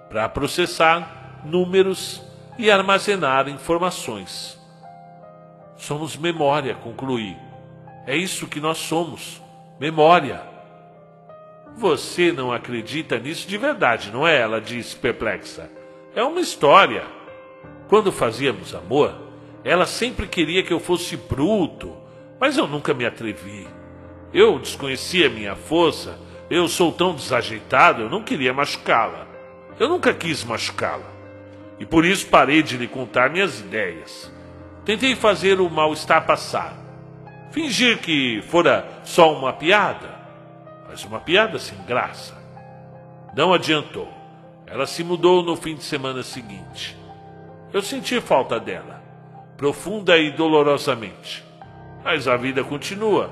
para 0.08 0.28
processar 0.28 1.40
números 1.44 2.31
e 2.58 2.70
armazenar 2.70 3.48
informações. 3.48 4.58
Somos 5.76 6.16
memória, 6.16 6.74
concluí. 6.74 7.36
É 8.06 8.16
isso 8.16 8.46
que 8.46 8.60
nós 8.60 8.78
somos, 8.78 9.42
memória. 9.80 10.42
Você 11.76 12.32
não 12.32 12.52
acredita 12.52 13.18
nisso 13.18 13.48
de 13.48 13.56
verdade, 13.56 14.10
não 14.10 14.26
é? 14.26 14.40
Ela 14.40 14.60
disse 14.60 14.94
perplexa. 14.94 15.70
É 16.14 16.22
uma 16.22 16.40
história. 16.40 17.04
Quando 17.88 18.12
fazíamos 18.12 18.74
amor, 18.74 19.14
ela 19.64 19.86
sempre 19.86 20.26
queria 20.26 20.62
que 20.62 20.72
eu 20.72 20.80
fosse 20.80 21.16
bruto, 21.16 21.96
mas 22.38 22.56
eu 22.56 22.66
nunca 22.66 22.92
me 22.92 23.06
atrevi. 23.06 23.66
Eu 24.32 24.58
desconhecia 24.58 25.30
minha 25.30 25.54
força, 25.54 26.18
eu 26.50 26.66
sou 26.68 26.90
tão 26.92 27.14
desajeitado, 27.14 28.02
eu 28.02 28.10
não 28.10 28.22
queria 28.22 28.52
machucá-la. 28.52 29.26
Eu 29.78 29.88
nunca 29.88 30.12
quis 30.12 30.44
machucá-la. 30.44 31.11
E 31.78 31.86
por 31.86 32.04
isso 32.04 32.26
parei 32.28 32.62
de 32.62 32.76
lhe 32.76 32.86
contar 32.86 33.30
minhas 33.30 33.60
ideias. 33.60 34.30
Tentei 34.84 35.14
fazer 35.14 35.60
o 35.60 35.70
mal-estar 35.70 36.24
passar. 36.26 36.76
Fingir 37.50 37.98
que 37.98 38.42
fora 38.48 38.88
só 39.04 39.32
uma 39.36 39.52
piada, 39.52 40.10
mas 40.88 41.04
uma 41.04 41.20
piada 41.20 41.58
sem 41.58 41.76
graça. 41.84 42.36
Não 43.36 43.52
adiantou. 43.52 44.08
Ela 44.66 44.86
se 44.86 45.04
mudou 45.04 45.42
no 45.42 45.54
fim 45.54 45.74
de 45.74 45.84
semana 45.84 46.22
seguinte. 46.22 46.96
Eu 47.72 47.82
senti 47.82 48.20
falta 48.20 48.58
dela, 48.58 49.02
profunda 49.56 50.16
e 50.18 50.30
dolorosamente. 50.30 51.44
Mas 52.04 52.26
a 52.26 52.36
vida 52.36 52.64
continua. 52.64 53.30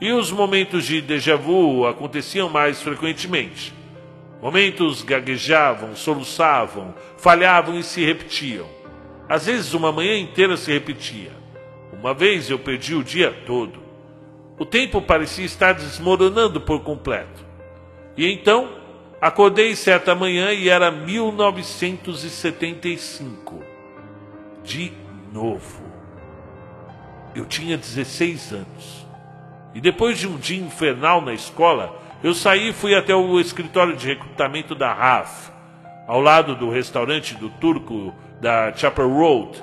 E 0.00 0.12
os 0.12 0.32
momentos 0.32 0.84
de 0.84 1.00
déjà 1.00 1.36
vu 1.36 1.86
aconteciam 1.86 2.48
mais 2.48 2.82
frequentemente. 2.82 3.72
Momentos 4.44 5.02
gaguejavam, 5.02 5.96
soluçavam, 5.96 6.94
falhavam 7.16 7.76
e 7.78 7.82
se 7.82 8.04
repetiam. 8.04 8.68
Às 9.26 9.46
vezes 9.46 9.72
uma 9.72 9.90
manhã 9.90 10.18
inteira 10.18 10.54
se 10.58 10.70
repetia. 10.70 11.32
Uma 11.90 12.12
vez 12.12 12.50
eu 12.50 12.58
perdi 12.58 12.94
o 12.94 13.02
dia 13.02 13.32
todo. 13.46 13.82
O 14.58 14.66
tempo 14.66 15.00
parecia 15.00 15.46
estar 15.46 15.72
desmoronando 15.72 16.60
por 16.60 16.80
completo. 16.80 17.42
E 18.18 18.30
então 18.30 18.68
acordei 19.18 19.74
certa 19.74 20.14
manhã 20.14 20.52
e 20.52 20.68
era 20.68 20.90
1975. 20.90 23.62
De 24.62 24.92
novo. 25.32 25.82
Eu 27.34 27.46
tinha 27.46 27.78
16 27.78 28.52
anos. 28.52 29.06
E 29.74 29.80
depois 29.80 30.18
de 30.18 30.28
um 30.28 30.36
dia 30.36 30.62
infernal 30.62 31.22
na 31.22 31.32
escola, 31.32 32.03
eu 32.24 32.32
saí 32.32 32.70
e 32.70 32.72
fui 32.72 32.94
até 32.94 33.14
o 33.14 33.38
escritório 33.38 33.94
de 33.94 34.08
recrutamento 34.08 34.74
da 34.74 34.92
RAF. 34.94 35.52
ao 36.06 36.20
lado 36.20 36.54
do 36.54 36.70
restaurante 36.70 37.34
do 37.34 37.50
turco 37.50 38.14
da 38.40 38.72
Chapel 38.74 39.10
Road. 39.10 39.62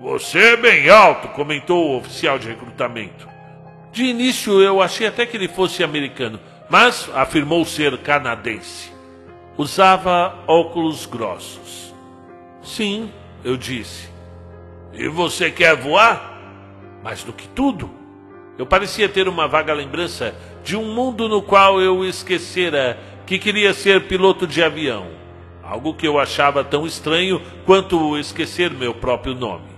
Você 0.00 0.38
é 0.38 0.56
bem 0.56 0.88
alto, 0.90 1.28
comentou 1.28 1.90
o 1.90 1.98
oficial 1.98 2.38
de 2.38 2.48
recrutamento. 2.48 3.28
De 3.92 4.04
início 4.04 4.60
eu 4.60 4.82
achei 4.82 5.06
até 5.06 5.26
que 5.26 5.36
ele 5.36 5.48
fosse 5.48 5.82
americano, 5.82 6.40
mas 6.68 7.08
afirmou 7.14 7.64
ser 7.64 7.96
canadense. 7.98 8.92
Usava 9.56 10.34
óculos 10.46 11.06
grossos. 11.06 11.94
Sim, 12.62 13.12
eu 13.44 13.56
disse. 13.56 14.08
E 14.92 15.08
você 15.08 15.50
quer 15.50 15.76
voar? 15.76 16.36
Mais 17.02 17.22
do 17.22 17.32
que 17.32 17.46
tudo. 17.48 17.90
Eu 18.56 18.66
parecia 18.66 19.08
ter 19.08 19.28
uma 19.28 19.46
vaga 19.46 19.72
lembrança 19.72 20.34
de 20.68 20.76
um 20.76 20.84
mundo 20.84 21.30
no 21.30 21.40
qual 21.40 21.80
eu 21.80 22.04
esquecera 22.04 23.00
que 23.24 23.38
queria 23.38 23.72
ser 23.72 24.06
piloto 24.06 24.46
de 24.46 24.62
avião, 24.62 25.08
algo 25.62 25.94
que 25.94 26.06
eu 26.06 26.18
achava 26.18 26.62
tão 26.62 26.86
estranho 26.86 27.40
quanto 27.64 28.18
esquecer 28.18 28.70
meu 28.70 28.94
próprio 28.94 29.34
nome. 29.34 29.70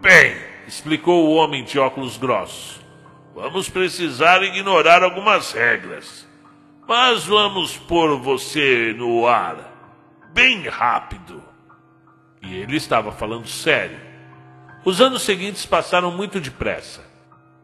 Bem, 0.00 0.34
explicou 0.66 1.28
o 1.28 1.34
homem 1.34 1.62
de 1.62 1.78
óculos 1.78 2.16
grossos, 2.16 2.80
vamos 3.32 3.68
precisar 3.68 4.42
ignorar 4.42 5.04
algumas 5.04 5.52
regras, 5.52 6.26
mas 6.88 7.24
vamos 7.26 7.76
pôr 7.76 8.18
você 8.18 8.92
no 8.98 9.28
ar, 9.28 9.58
bem 10.34 10.66
rápido. 10.66 11.40
E 12.42 12.56
ele 12.56 12.78
estava 12.78 13.12
falando 13.12 13.46
sério. 13.46 14.00
Os 14.84 15.00
anos 15.00 15.22
seguintes 15.22 15.64
passaram 15.64 16.10
muito 16.10 16.40
depressa. 16.40 17.09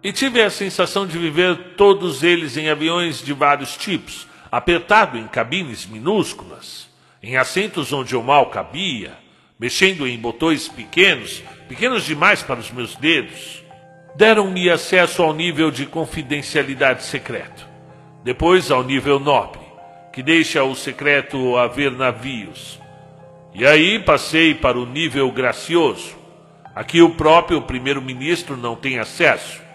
E 0.07 0.13
tive 0.13 0.41
a 0.41 0.49
sensação 0.49 1.05
de 1.05 1.19
viver 1.19 1.75
todos 1.77 2.23
eles 2.23 2.57
em 2.57 2.69
aviões 2.69 3.21
de 3.21 3.33
vários 3.33 3.77
tipos, 3.77 4.29
apertado 4.53 5.19
em 5.19 5.27
cabines 5.27 5.85
minúsculas, 5.85 6.89
em 7.21 7.37
assentos 7.37 7.93
onde 7.93 8.15
eu 8.15 8.23
mal 8.23 8.47
cabia, 8.47 9.15
mexendo 9.59 10.07
em 10.07 10.17
botões 10.17 10.69
pequenos, 10.69 11.43
pequenos 11.69 12.05
demais 12.05 12.41
para 12.41 12.61
os 12.61 12.71
meus 12.71 12.95
dedos. 12.95 13.65
Deram-me 14.15 14.71
acesso 14.71 15.25
ao 15.25 15.35
nível 15.35 15.73
de 15.73 15.87
confidencialidade 15.87 17.03
secreto, 17.03 17.67
depois 18.23 18.71
ao 18.71 18.85
nível 18.85 19.19
nobre, 19.19 19.67
que 20.13 20.23
deixa 20.23 20.63
o 20.63 20.77
secreto 20.77 21.57
haver 21.57 21.91
navios. 21.91 22.79
E 23.53 23.67
aí 23.67 23.99
passei 23.99 24.55
para 24.55 24.79
o 24.79 24.87
nível 24.87 25.33
gracioso, 25.33 26.15
a 26.77 26.85
que 26.85 27.03
o 27.03 27.11
próprio 27.11 27.61
primeiro-ministro 27.63 28.57
não 28.57 28.77
tem 28.77 29.01
acesso 29.01 29.66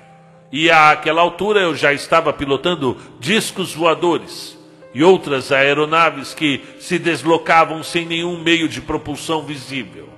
e 0.52 0.70
àquela 0.70 1.22
altura 1.22 1.62
eu 1.62 1.76
já 1.76 1.94
estava 1.94 2.34
pilotando 2.34 2.98
discos 3.20 3.74
voadores 3.74 4.60
e 4.94 5.04
outras 5.04 5.52
aeronaves 5.52 6.34
que 6.34 6.62
se 6.80 7.00
deslocavam 7.00 7.82
sem 7.82 8.06
nenhum 8.06 8.38
meio 8.38 8.68
de 8.68 8.82
propulsão 8.82 9.44
visível. 9.44 10.10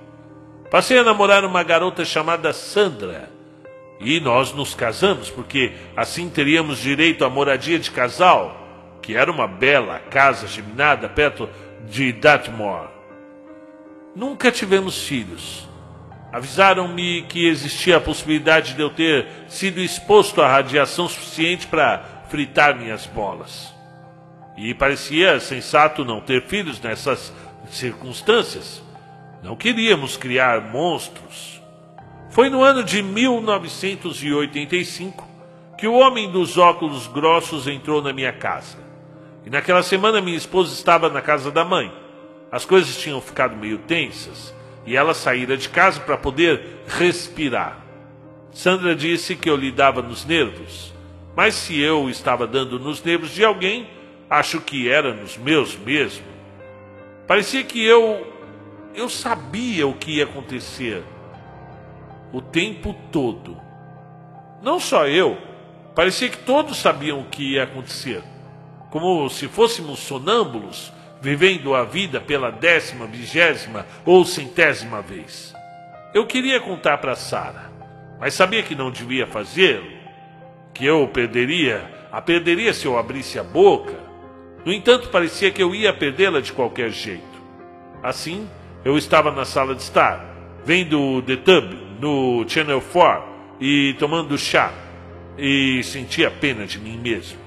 Passei 0.70 0.98
a 0.98 1.04
namorar 1.04 1.44
uma 1.44 1.62
garota 1.62 2.04
chamada 2.04 2.52
Sandra 2.52 3.30
e 4.00 4.18
nós 4.18 4.52
nos 4.52 4.74
casamos 4.74 5.30
porque 5.30 5.72
assim 5.96 6.28
teríamos 6.28 6.78
direito 6.78 7.24
à 7.24 7.30
moradia 7.30 7.78
de 7.78 7.92
casal, 7.92 8.60
que 9.00 9.14
era 9.14 9.30
uma 9.30 9.46
bela 9.46 10.00
casa 10.00 10.48
geminada 10.48 11.08
perto 11.08 11.48
de 11.88 12.12
Dartmoor. 12.12 12.88
Nunca 14.16 14.50
tivemos 14.50 15.06
filhos 15.06 15.68
Avisaram-me 16.34 17.22
que 17.28 17.46
existia 17.46 17.98
a 17.98 18.00
possibilidade 18.00 18.74
de 18.74 18.82
eu 18.82 18.90
ter 18.90 19.28
sido 19.46 19.78
exposto 19.78 20.42
à 20.42 20.48
radiação 20.48 21.08
suficiente 21.08 21.68
para 21.68 22.02
fritar 22.28 22.76
minhas 22.76 23.06
bolas. 23.06 23.72
E 24.56 24.74
parecia 24.74 25.38
sensato 25.38 26.04
não 26.04 26.20
ter 26.20 26.42
filhos 26.42 26.80
nessas 26.80 27.32
circunstâncias. 27.70 28.82
Não 29.44 29.54
queríamos 29.54 30.16
criar 30.16 30.60
monstros. 30.60 31.62
Foi 32.30 32.50
no 32.50 32.64
ano 32.64 32.82
de 32.82 33.00
1985 33.00 35.28
que 35.78 35.86
o 35.86 35.94
homem 35.94 36.32
dos 36.32 36.58
óculos 36.58 37.06
grossos 37.06 37.68
entrou 37.68 38.02
na 38.02 38.12
minha 38.12 38.32
casa. 38.32 38.78
E 39.46 39.50
naquela 39.50 39.84
semana 39.84 40.20
minha 40.20 40.36
esposa 40.36 40.74
estava 40.74 41.08
na 41.08 41.22
casa 41.22 41.52
da 41.52 41.64
mãe. 41.64 41.92
As 42.50 42.64
coisas 42.64 42.98
tinham 42.98 43.20
ficado 43.20 43.54
meio 43.54 43.78
tensas 43.78 44.52
e 44.86 44.96
ela 44.96 45.14
saíra 45.14 45.56
de 45.56 45.68
casa 45.68 46.00
para 46.00 46.16
poder 46.16 46.82
respirar. 46.86 47.78
Sandra 48.52 48.94
disse 48.94 49.34
que 49.34 49.48
eu 49.48 49.56
lhe 49.56 49.72
dava 49.72 50.02
nos 50.02 50.24
nervos, 50.24 50.92
mas 51.34 51.54
se 51.54 51.80
eu 51.80 52.08
estava 52.08 52.46
dando 52.46 52.78
nos 52.78 53.02
nervos 53.02 53.30
de 53.30 53.44
alguém, 53.44 53.88
acho 54.30 54.60
que 54.60 54.88
era 54.88 55.12
nos 55.12 55.36
meus 55.36 55.76
mesmo. 55.76 56.26
Parecia 57.26 57.64
que 57.64 57.84
eu 57.84 58.32
eu 58.94 59.08
sabia 59.08 59.88
o 59.88 59.94
que 59.94 60.18
ia 60.18 60.24
acontecer 60.24 61.02
o 62.32 62.40
tempo 62.40 62.94
todo. 63.10 63.56
Não 64.62 64.78
só 64.78 65.08
eu, 65.08 65.36
parecia 65.94 66.28
que 66.28 66.38
todos 66.38 66.78
sabiam 66.78 67.20
o 67.20 67.24
que 67.24 67.54
ia 67.54 67.64
acontecer, 67.64 68.22
como 68.90 69.28
se 69.28 69.48
fôssemos 69.48 69.98
sonâmbulos 69.98 70.92
vivendo 71.24 71.74
a 71.74 71.84
vida 71.84 72.20
pela 72.20 72.50
décima, 72.52 73.06
vigésima 73.06 73.86
ou 74.04 74.26
centésima 74.26 75.00
vez. 75.00 75.54
Eu 76.12 76.26
queria 76.26 76.60
contar 76.60 76.98
para 76.98 77.16
Sara, 77.16 77.72
mas 78.20 78.34
sabia 78.34 78.62
que 78.62 78.74
não 78.74 78.90
devia 78.90 79.26
fazê-lo, 79.26 79.90
que 80.74 80.84
eu 80.84 81.08
perderia, 81.08 81.82
a 82.12 82.20
perderia 82.20 82.74
se 82.74 82.84
eu 82.84 82.98
abrisse 82.98 83.38
a 83.38 83.42
boca. 83.42 83.94
No 84.66 84.72
entanto, 84.72 85.08
parecia 85.08 85.50
que 85.50 85.62
eu 85.62 85.74
ia 85.74 85.94
perdê-la 85.94 86.42
de 86.42 86.52
qualquer 86.52 86.90
jeito. 86.90 87.22
Assim, 88.02 88.46
eu 88.84 88.98
estava 88.98 89.30
na 89.30 89.46
sala 89.46 89.74
de 89.74 89.80
estar, 89.80 90.22
vendo 90.62 91.22
The 91.22 91.36
Tub 91.36 91.72
no 92.00 92.44
Channel 92.46 92.82
4 92.82 93.24
e 93.62 93.96
tomando 93.98 94.36
chá, 94.36 94.70
e 95.38 95.82
sentia 95.84 96.30
pena 96.30 96.66
de 96.66 96.78
mim 96.78 96.98
mesmo. 96.98 97.43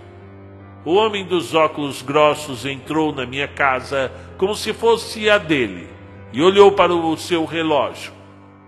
O 0.85 0.93
homem 0.93 1.25
dos 1.25 1.53
óculos 1.53 2.01
grossos 2.01 2.65
entrou 2.65 3.13
na 3.13 3.25
minha 3.25 3.47
casa 3.47 4.11
como 4.37 4.55
se 4.55 4.73
fosse 4.73 5.29
a 5.29 5.37
dele 5.37 5.87
e 6.31 6.41
olhou 6.41 6.71
para 6.71 6.93
o 6.93 7.17
seu 7.17 7.45
relógio. 7.45 8.13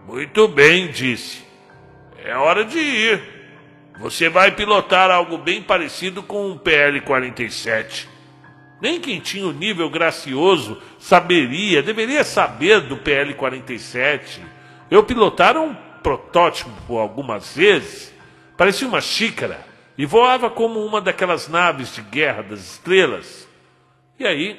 Muito 0.08 0.48
bem, 0.48 0.88
disse. 0.88 1.44
É 2.24 2.36
hora 2.36 2.66
de 2.66 2.80
ir. 2.80 3.22
Você 4.00 4.28
vai 4.30 4.52
pilotar 4.52 5.12
algo 5.12 5.38
bem 5.38 5.62
parecido 5.62 6.24
com 6.24 6.50
um 6.50 6.58
PL-47. 6.58 8.08
Nem 8.82 9.00
quem 9.00 9.20
tinha 9.20 9.46
o 9.46 9.54
nível 9.54 9.90
gracioso 9.90 10.82
saberia, 10.98 11.84
deveria 11.84 12.24
saber 12.24 12.82
do 12.82 12.98
PL-47. 12.98 14.40
Eu 14.90 15.04
pilotara 15.04 15.60
um 15.60 15.76
protótipo 16.02 16.98
algumas 16.98 17.56
vezes. 17.56 18.14
Parecia 18.58 18.88
uma 18.88 19.02
xícara 19.02 19.69
e 20.00 20.06
voava 20.06 20.50
como 20.50 20.82
uma 20.86 21.02
daquelas 21.02 21.50
naves 21.50 21.94
de 21.94 22.02
guerra 22.02 22.42
das 22.42 22.62
estrelas. 22.62 23.46
E 24.18 24.26
aí, 24.26 24.58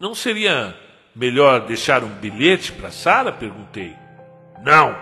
não 0.00 0.16
seria 0.16 0.76
melhor 1.14 1.60
deixar 1.60 2.02
um 2.02 2.08
bilhete 2.08 2.72
para 2.72 2.90
Sara? 2.90 3.30
perguntei. 3.30 3.94
Não, 4.64 4.98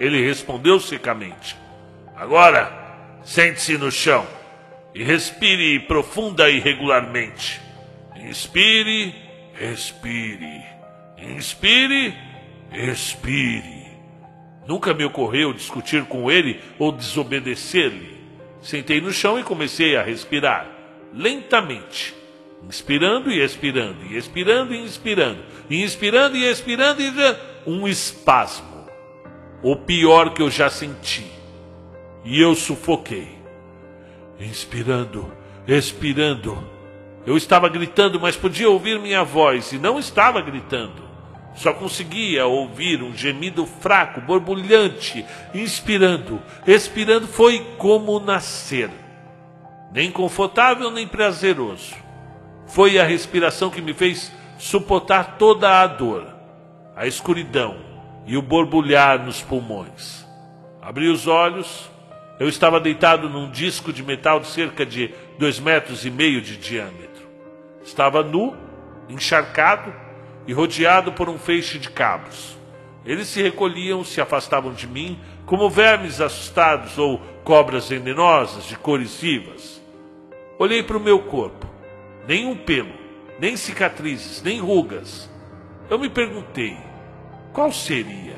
ele 0.00 0.26
respondeu 0.26 0.80
secamente. 0.80 1.54
Agora, 2.16 2.72
sente-se 3.24 3.76
no 3.76 3.92
chão 3.92 4.26
e 4.94 5.04
respire 5.04 5.80
profunda 5.80 6.48
e 6.48 6.60
regularmente. 6.60 7.60
Inspire, 8.16 9.14
respire. 9.52 10.64
Inspire, 11.18 12.16
expire. 12.72 13.81
Nunca 14.66 14.94
me 14.94 15.04
ocorreu 15.04 15.52
discutir 15.52 16.04
com 16.04 16.30
ele 16.30 16.60
ou 16.78 16.92
desobedecer-lhe. 16.92 18.20
Sentei 18.60 19.00
no 19.00 19.12
chão 19.12 19.38
e 19.38 19.42
comecei 19.42 19.96
a 19.96 20.02
respirar, 20.02 20.68
lentamente, 21.12 22.14
inspirando 22.64 23.30
e 23.30 23.42
expirando, 23.42 24.04
e 24.06 24.16
expirando 24.16 24.72
e 24.72 24.78
inspirando, 24.78 25.40
e 25.68 25.82
inspirando 25.82 26.36
e 26.36 26.44
expirando, 26.48 27.02
e 27.02 27.12
um 27.66 27.88
espasmo, 27.88 28.86
o 29.62 29.74
pior 29.74 30.32
que 30.32 30.42
eu 30.42 30.48
já 30.48 30.70
senti. 30.70 31.26
E 32.24 32.40
eu 32.40 32.54
sufoquei, 32.54 33.36
inspirando, 34.38 35.32
expirando. 35.66 36.56
Eu 37.26 37.36
estava 37.36 37.68
gritando, 37.68 38.20
mas 38.20 38.36
podia 38.36 38.70
ouvir 38.70 38.98
minha 39.00 39.24
voz, 39.24 39.72
e 39.72 39.78
não 39.78 39.98
estava 39.98 40.40
gritando. 40.40 41.11
Só 41.54 41.72
conseguia 41.72 42.46
ouvir 42.46 43.02
um 43.02 43.14
gemido 43.14 43.66
fraco, 43.66 44.20
borbulhante, 44.20 45.24
inspirando. 45.54 46.40
Expirando 46.66 47.26
foi 47.26 47.60
como 47.76 48.18
nascer. 48.18 48.90
Nem 49.92 50.10
confortável, 50.10 50.90
nem 50.90 51.06
prazeroso. 51.06 51.94
Foi 52.66 52.98
a 52.98 53.04
respiração 53.04 53.68
que 53.68 53.82
me 53.82 53.92
fez 53.92 54.32
suportar 54.58 55.36
toda 55.36 55.82
a 55.82 55.86
dor, 55.86 56.26
a 56.96 57.06
escuridão 57.06 57.76
e 58.26 58.36
o 58.36 58.42
borbulhar 58.42 59.22
nos 59.22 59.42
pulmões. 59.42 60.26
Abri 60.80 61.08
os 61.08 61.26
olhos. 61.26 61.90
Eu 62.40 62.48
estava 62.48 62.80
deitado 62.80 63.28
num 63.28 63.50
disco 63.50 63.92
de 63.92 64.02
metal 64.02 64.40
de 64.40 64.46
cerca 64.46 64.86
de 64.86 65.14
dois 65.38 65.60
metros 65.60 66.04
e 66.06 66.10
meio 66.10 66.40
de 66.40 66.56
diâmetro. 66.56 67.28
Estava 67.84 68.22
nu 68.22 68.56
encharcado 69.08 69.92
e 70.46 70.52
rodeado 70.52 71.12
por 71.12 71.28
um 71.28 71.38
feixe 71.38 71.78
de 71.78 71.90
cabos. 71.90 72.56
Eles 73.04 73.28
se 73.28 73.42
recolhiam, 73.42 74.04
se 74.04 74.20
afastavam 74.20 74.72
de 74.72 74.86
mim, 74.86 75.18
como 75.44 75.68
vermes 75.68 76.20
assustados 76.20 76.98
ou 76.98 77.20
cobras 77.44 77.88
venenosas 77.88 78.64
de 78.64 78.76
cores 78.76 79.20
vivas. 79.20 79.82
Olhei 80.58 80.82
para 80.82 80.96
o 80.96 81.00
meu 81.00 81.18
corpo. 81.20 81.66
Nenhum 82.26 82.56
pelo, 82.56 82.92
nem 83.40 83.56
cicatrizes, 83.56 84.42
nem 84.42 84.60
rugas. 84.60 85.28
Eu 85.90 85.98
me 85.98 86.08
perguntei: 86.08 86.76
qual 87.52 87.72
seria 87.72 88.36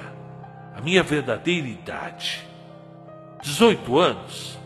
a 0.74 0.80
minha 0.80 1.02
verdadeira 1.02 1.68
idade? 1.68 2.42
18 3.42 3.98
anos? 3.98 4.58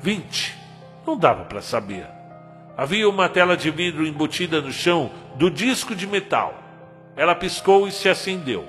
20? 0.00 0.56
Não 1.04 1.16
dava 1.16 1.44
para 1.44 1.60
saber. 1.60 2.06
Havia 2.76 3.08
uma 3.08 3.28
tela 3.28 3.56
de 3.56 3.70
vidro 3.70 4.06
embutida 4.06 4.60
no 4.60 4.72
chão 4.72 5.10
do 5.34 5.50
disco 5.50 5.94
de 5.94 6.06
metal. 6.06 6.61
Ela 7.16 7.34
piscou 7.34 7.86
e 7.86 7.92
se 7.92 8.08
acendeu. 8.08 8.66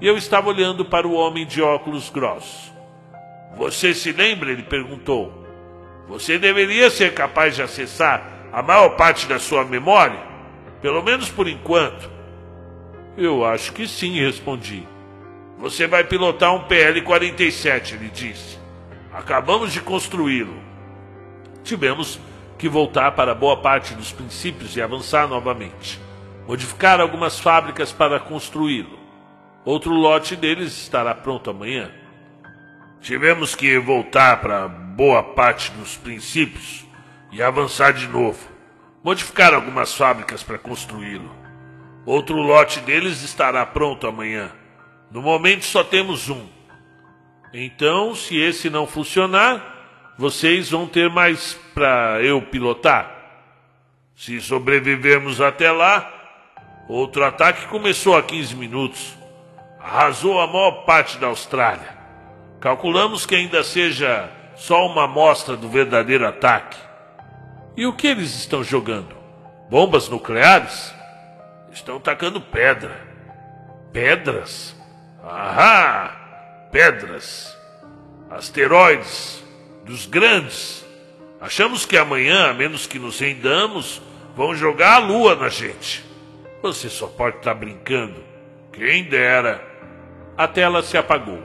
E 0.00 0.06
eu 0.06 0.16
estava 0.16 0.48
olhando 0.48 0.84
para 0.84 1.06
o 1.06 1.14
homem 1.14 1.46
de 1.46 1.62
óculos 1.62 2.10
grossos. 2.10 2.72
Você 3.56 3.94
se 3.94 4.12
lembra? 4.12 4.50
Ele 4.50 4.62
perguntou. 4.62 5.44
Você 6.08 6.38
deveria 6.38 6.90
ser 6.90 7.14
capaz 7.14 7.54
de 7.54 7.62
acessar 7.62 8.48
a 8.52 8.62
maior 8.62 8.90
parte 8.90 9.26
da 9.26 9.38
sua 9.38 9.64
memória, 9.64 10.18
pelo 10.80 11.02
menos 11.02 11.28
por 11.30 11.48
enquanto. 11.48 12.10
Eu 13.16 13.44
acho 13.44 13.72
que 13.72 13.86
sim, 13.86 14.20
respondi. 14.20 14.86
Você 15.58 15.86
vai 15.86 16.04
pilotar 16.04 16.54
um 16.54 16.64
PL-47, 16.64 17.94
ele 17.94 18.10
disse. 18.10 18.58
Acabamos 19.12 19.72
de 19.72 19.80
construí-lo. 19.80 20.56
Tivemos 21.62 22.18
que 22.58 22.68
voltar 22.68 23.12
para 23.12 23.34
boa 23.34 23.56
parte 23.56 23.94
dos 23.94 24.12
princípios 24.12 24.76
e 24.76 24.82
avançar 24.82 25.28
novamente. 25.28 26.03
Modificar 26.46 27.00
algumas 27.00 27.40
fábricas 27.40 27.90
para 27.90 28.20
construí-lo. 28.20 28.98
Outro 29.64 29.92
lote 29.94 30.36
deles 30.36 30.76
estará 30.76 31.14
pronto 31.14 31.48
amanhã. 31.48 31.90
Tivemos 33.00 33.54
que 33.54 33.78
voltar 33.78 34.40
para 34.42 34.68
boa 34.68 35.22
parte 35.22 35.70
dos 35.72 35.96
princípios 35.96 36.84
e 37.32 37.42
avançar 37.42 37.94
de 37.94 38.06
novo. 38.06 38.38
Modificar 39.02 39.54
algumas 39.54 39.94
fábricas 39.94 40.42
para 40.42 40.58
construí-lo. 40.58 41.30
Outro 42.04 42.36
lote 42.36 42.80
deles 42.80 43.22
estará 43.22 43.64
pronto 43.64 44.06
amanhã. 44.06 44.50
No 45.10 45.22
momento 45.22 45.64
só 45.64 45.82
temos 45.82 46.28
um. 46.28 46.46
Então, 47.52 48.14
se 48.14 48.36
esse 48.36 48.68
não 48.68 48.86
funcionar, 48.86 50.14
vocês 50.18 50.70
vão 50.70 50.86
ter 50.86 51.08
mais 51.08 51.54
para 51.74 52.22
eu 52.22 52.42
pilotar. 52.42 53.14
Se 54.14 54.40
sobrevivermos 54.40 55.40
até 55.40 55.72
lá, 55.72 56.13
outro 56.88 57.24
ataque 57.24 57.66
começou 57.68 58.16
há 58.16 58.22
15 58.22 58.54
minutos. 58.56 59.14
Arrasou 59.80 60.40
a 60.40 60.46
maior 60.46 60.84
parte 60.84 61.18
da 61.18 61.26
Austrália. 61.26 61.94
Calculamos 62.60 63.26
que 63.26 63.34
ainda 63.34 63.62
seja 63.62 64.30
só 64.56 64.86
uma 64.86 65.04
amostra 65.04 65.56
do 65.56 65.68
verdadeiro 65.68 66.26
ataque. 66.26 66.78
E 67.76 67.86
o 67.86 67.92
que 67.92 68.06
eles 68.06 68.34
estão 68.34 68.62
jogando? 68.64 69.14
Bombas 69.68 70.08
nucleares? 70.08 70.94
Estão 71.72 72.00
tacando 72.00 72.40
pedra. 72.40 72.98
Pedras? 73.92 74.74
Ahá! 75.22 76.24
pedras, 76.74 77.56
asteroides, 78.28 79.44
dos 79.84 80.06
grandes. 80.06 80.84
Achamos 81.40 81.86
que 81.86 81.96
amanhã, 81.96 82.50
a 82.50 82.52
menos 82.52 82.84
que 82.84 82.98
nos 82.98 83.20
rendamos, 83.20 84.02
vão 84.34 84.56
jogar 84.56 84.94
a 84.94 84.98
lua 84.98 85.36
na 85.36 85.48
gente. 85.48 86.04
Você 86.64 86.88
só 86.88 87.08
pode 87.08 87.36
estar 87.36 87.52
tá 87.52 87.60
brincando. 87.60 88.24
Quem 88.72 89.04
dera. 89.04 89.62
A 90.34 90.48
tela 90.48 90.82
se 90.82 90.96
apagou. 90.96 91.42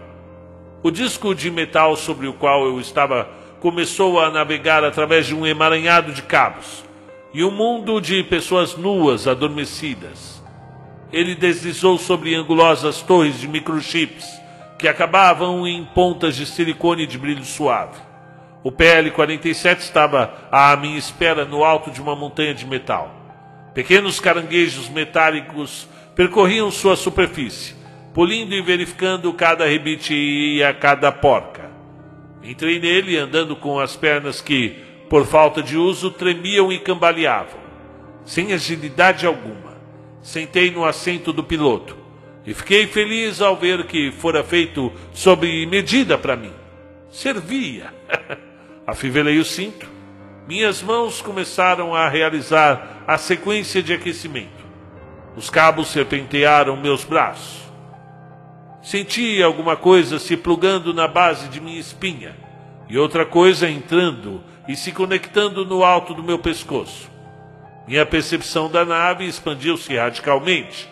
O 0.82 0.90
disco 0.90 1.36
de 1.36 1.52
metal 1.52 1.98
sobre 1.98 2.26
o 2.26 2.32
qual 2.32 2.66
eu 2.66 2.80
estava 2.80 3.28
começou 3.60 4.18
a 4.18 4.32
navegar 4.32 4.82
através 4.82 5.26
de 5.26 5.36
um 5.36 5.46
emaranhado 5.46 6.14
de 6.14 6.22
cabos 6.22 6.86
e 7.34 7.44
um 7.44 7.52
mundo 7.52 8.00
de 8.00 8.24
pessoas 8.24 8.78
nuas 8.78 9.28
adormecidas. 9.28 10.42
Ele 11.12 11.36
deslizou 11.36 11.98
sobre 11.98 12.34
angulosas 12.34 13.02
torres 13.02 13.42
de 13.42 13.48
microchips 13.50 14.26
que 14.78 14.88
acabavam 14.88 15.68
em 15.68 15.84
pontas 15.84 16.34
de 16.34 16.46
silicone 16.46 17.06
de 17.06 17.18
brilho 17.18 17.44
suave. 17.44 18.00
O 18.64 18.72
PL-47 18.72 19.80
estava 19.80 20.48
à 20.50 20.74
minha 20.78 20.98
espera 20.98 21.44
no 21.44 21.66
alto 21.66 21.92
de 21.92 22.02
uma 22.02 22.16
montanha 22.16 22.54
de 22.54 22.66
metal. 22.66 23.19
Pequenos 23.80 24.20
caranguejos 24.20 24.90
metálicos 24.90 25.88
percorriam 26.14 26.70
sua 26.70 26.98
superfície, 26.98 27.74
polindo 28.14 28.54
e 28.54 28.62
verificando 28.62 29.32
cada 29.32 29.66
rebite 29.66 30.14
e 30.14 30.62
a 30.62 30.74
cada 30.74 31.14
porca. 31.14 31.72
Entrei 32.44 32.78
nele 32.78 33.16
andando 33.16 33.56
com 33.56 33.80
as 33.80 33.96
pernas 33.96 34.42
que, 34.42 34.76
por 35.10 35.26
falta 35.26 35.64
de 35.64 35.78
uso, 35.78 36.12
tremiam 36.12 36.70
e 36.74 36.78
cambaleavam. 36.78 37.58
Sem 38.26 38.52
agilidade 38.52 39.26
alguma, 39.26 39.78
sentei 40.22 40.70
no 40.72 40.84
assento 40.84 41.32
do 41.32 41.42
piloto 41.42 41.96
e 42.46 42.54
fiquei 42.54 42.86
feliz 42.86 43.40
ao 43.40 43.56
ver 43.56 43.86
que 43.86 44.12
fora 44.12 44.44
feito 44.44 44.92
sob 45.14 45.66
medida 45.68 46.18
para 46.18 46.36
mim. 46.36 46.52
Servia. 47.10 47.94
Afivelei 48.86 49.40
o 49.40 49.46
cinto. 49.46 49.88
Minhas 50.50 50.82
mãos 50.82 51.22
começaram 51.22 51.96
a 51.96 52.10
realizar 52.10 52.99
a 53.10 53.18
sequência 53.18 53.82
de 53.82 53.92
aquecimento. 53.92 54.64
Os 55.36 55.50
cabos 55.50 55.88
serpentearam 55.88 56.78
meus 56.78 57.04
braços. 57.04 57.64
Senti 58.84 59.42
alguma 59.42 59.76
coisa 59.76 60.20
se 60.20 60.38
plugando 60.38 60.94
na 60.94 61.08
base 61.08 61.48
de 61.48 61.60
minha 61.60 61.80
espinha 61.80 62.36
e 62.88 63.00
outra 63.00 63.26
coisa 63.26 63.68
entrando 63.68 64.44
e 64.68 64.76
se 64.76 64.92
conectando 64.92 65.66
no 65.66 65.84
alto 65.84 66.14
do 66.14 66.22
meu 66.22 66.38
pescoço. 66.38 67.10
Minha 67.88 68.06
percepção 68.06 68.70
da 68.70 68.86
nave 68.86 69.26
expandiu-se 69.26 69.98
radicalmente 69.98 70.88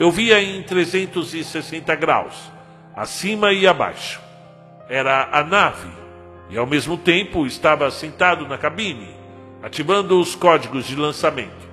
eu 0.00 0.10
via 0.10 0.42
em 0.42 0.64
360 0.64 1.94
graus, 1.94 2.50
acima 2.96 3.52
e 3.52 3.68
abaixo. 3.68 4.20
Era 4.88 5.28
a 5.30 5.44
nave, 5.44 5.88
e 6.50 6.58
ao 6.58 6.66
mesmo 6.66 6.96
tempo 6.96 7.46
estava 7.46 7.88
sentado 7.88 8.48
na 8.48 8.58
cabine, 8.58 9.21
ativando 9.62 10.18
os 10.20 10.34
códigos 10.34 10.86
de 10.86 10.96
lançamento. 10.96 11.70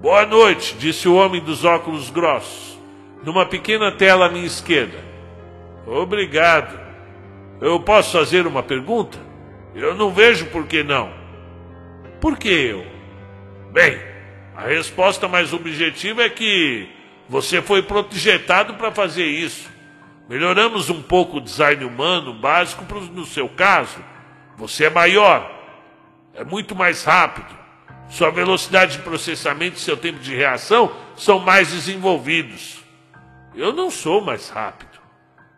Boa 0.00 0.24
noite, 0.24 0.76
disse 0.78 1.08
o 1.08 1.14
homem 1.14 1.42
dos 1.42 1.64
óculos 1.64 2.08
grossos, 2.08 2.78
numa 3.24 3.44
pequena 3.44 3.92
tela 3.92 4.26
à 4.26 4.28
minha 4.30 4.46
esquerda. 4.46 4.96
Obrigado. 5.86 6.78
Eu 7.60 7.80
posso 7.80 8.16
fazer 8.16 8.46
uma 8.46 8.62
pergunta? 8.62 9.18
Eu 9.74 9.94
não 9.94 10.10
vejo 10.10 10.46
por 10.46 10.66
que 10.66 10.82
não. 10.82 11.12
Por 12.20 12.38
que 12.38 12.48
eu? 12.48 12.86
Bem, 13.72 14.00
a 14.56 14.62
resposta 14.62 15.28
mais 15.28 15.52
objetiva 15.52 16.22
é 16.22 16.30
que 16.30 16.88
você 17.28 17.60
foi 17.60 17.82
projetado 17.82 18.74
para 18.74 18.90
fazer 18.90 19.26
isso. 19.26 19.68
Melhoramos 20.28 20.88
um 20.88 21.02
pouco 21.02 21.36
o 21.38 21.40
design 21.40 21.84
humano 21.84 22.32
básico 22.32 22.84
no 23.12 23.26
seu 23.26 23.48
caso. 23.48 23.98
Você 24.56 24.84
é 24.84 24.90
maior, 24.90 25.59
é 26.40 26.44
muito 26.44 26.74
mais 26.74 27.04
rápido. 27.04 27.54
Sua 28.08 28.30
velocidade 28.30 28.96
de 28.96 29.02
processamento 29.02 29.76
e 29.76 29.80
seu 29.80 29.94
tempo 29.94 30.20
de 30.20 30.34
reação 30.34 30.90
são 31.14 31.38
mais 31.38 31.70
desenvolvidos. 31.70 32.82
Eu 33.54 33.74
não 33.74 33.90
sou 33.90 34.22
mais 34.22 34.48
rápido. 34.48 34.98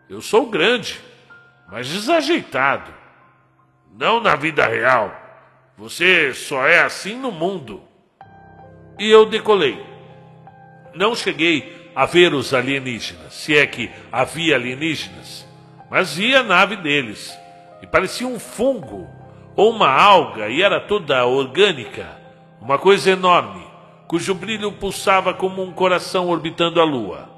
Eu 0.09 0.21
sou 0.21 0.47
grande, 0.47 0.99
mas 1.71 1.87
desajeitado. 1.87 2.93
Não 3.97 4.19
na 4.19 4.35
vida 4.35 4.67
real. 4.67 5.15
Você 5.77 6.33
só 6.33 6.67
é 6.67 6.81
assim 6.81 7.15
no 7.15 7.31
mundo. 7.31 7.81
E 8.99 9.09
eu 9.09 9.25
decolei. 9.25 9.81
Não 10.93 11.15
cheguei 11.15 11.91
a 11.95 12.05
ver 12.05 12.33
os 12.33 12.53
alienígenas, 12.53 13.33
se 13.33 13.55
é 13.55 13.65
que 13.65 13.89
havia 14.11 14.55
alienígenas, 14.55 15.47
mas 15.89 16.15
vi 16.15 16.35
a 16.35 16.43
nave 16.43 16.75
deles. 16.75 17.33
E 17.81 17.87
parecia 17.87 18.27
um 18.27 18.37
fungo 18.37 19.22
ou 19.55 19.71
uma 19.71 19.89
alga, 19.89 20.49
e 20.49 20.61
era 20.61 20.79
toda 20.79 21.25
orgânica, 21.25 22.17
uma 22.61 22.77
coisa 22.77 23.11
enorme, 23.11 23.63
cujo 24.07 24.33
brilho 24.33 24.71
pulsava 24.71 25.33
como 25.33 25.63
um 25.63 25.71
coração 25.71 26.29
orbitando 26.29 26.79
a 26.79 26.83
lua. 26.83 27.29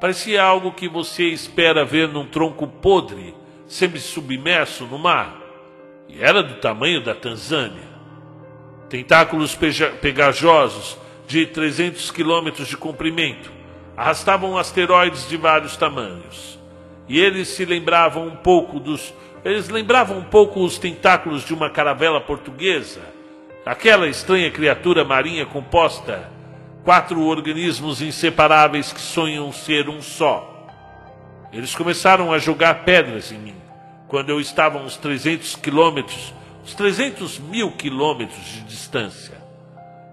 Parecia 0.00 0.42
algo 0.42 0.72
que 0.72 0.88
você 0.88 1.24
espera 1.24 1.84
ver 1.84 2.08
num 2.08 2.26
tronco 2.26 2.66
podre, 2.66 3.34
semi-submerso 3.66 4.84
no 4.86 4.98
mar. 4.98 5.36
E 6.08 6.22
era 6.22 6.42
do 6.42 6.54
tamanho 6.54 7.02
da 7.02 7.14
Tanzânia. 7.14 7.88
Tentáculos 8.88 9.54
pegajosos 10.00 10.96
de 11.26 11.46
300 11.46 12.10
quilômetros 12.10 12.68
de 12.68 12.76
comprimento 12.76 13.58
arrastavam 13.96 14.56
asteroides 14.56 15.28
de 15.28 15.36
vários 15.36 15.76
tamanhos. 15.76 16.56
E 17.08 17.18
eles 17.18 17.48
se 17.48 17.64
lembravam 17.64 18.28
um 18.28 18.36
pouco 18.36 18.78
dos. 18.78 19.12
Eles 19.48 19.68
lembravam 19.68 20.18
um 20.18 20.24
pouco 20.24 20.64
os 20.64 20.78
tentáculos 20.78 21.44
de 21.44 21.54
uma 21.54 21.70
caravela 21.70 22.20
portuguesa 22.20 23.18
Aquela 23.68 24.08
estranha 24.08 24.50
criatura 24.50 25.04
marinha 25.04 25.44
composta, 25.44 26.30
quatro 26.84 27.20
organismos 27.20 28.00
inseparáveis 28.00 28.94
que 28.94 29.00
sonham 29.00 29.52
ser 29.52 29.90
um 29.90 30.00
só. 30.00 30.66
Eles 31.52 31.74
começaram 31.74 32.32
a 32.32 32.38
jogar 32.38 32.86
pedras 32.86 33.30
em 33.30 33.36
mim, 33.36 33.54
quando 34.06 34.30
eu 34.30 34.40
estava 34.40 34.78
a 34.78 34.82
uns 34.82 34.96
300 34.96 35.56
quilômetros, 35.56 36.32
uns 36.64 36.72
300 36.72 37.38
mil 37.40 37.70
quilômetros 37.72 38.42
de 38.42 38.62
distância. 38.62 39.34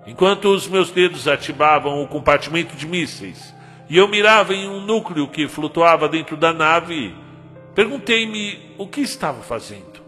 Enquanto 0.06 0.50
os 0.50 0.67
meus 0.67 0.91
dedos 0.91 1.26
ativavam 1.26 2.04
o 2.04 2.08
compartimento 2.10 2.76
de 2.76 2.86
mísseis 2.86 3.56
e 3.89 3.95
eu 3.95 4.06
mirava 4.10 4.54
em 4.54 4.67
um 4.67 4.82
núcleo 4.82 5.30
que 5.30 5.48
flutuava 5.48 6.10
dentro 6.10 6.36
da 6.36 6.52
nave, 6.52 7.15
perguntei-me 7.76 8.74
o 8.78 8.88
que 8.88 9.02
estava 9.02 9.44
fazendo. 9.44 10.02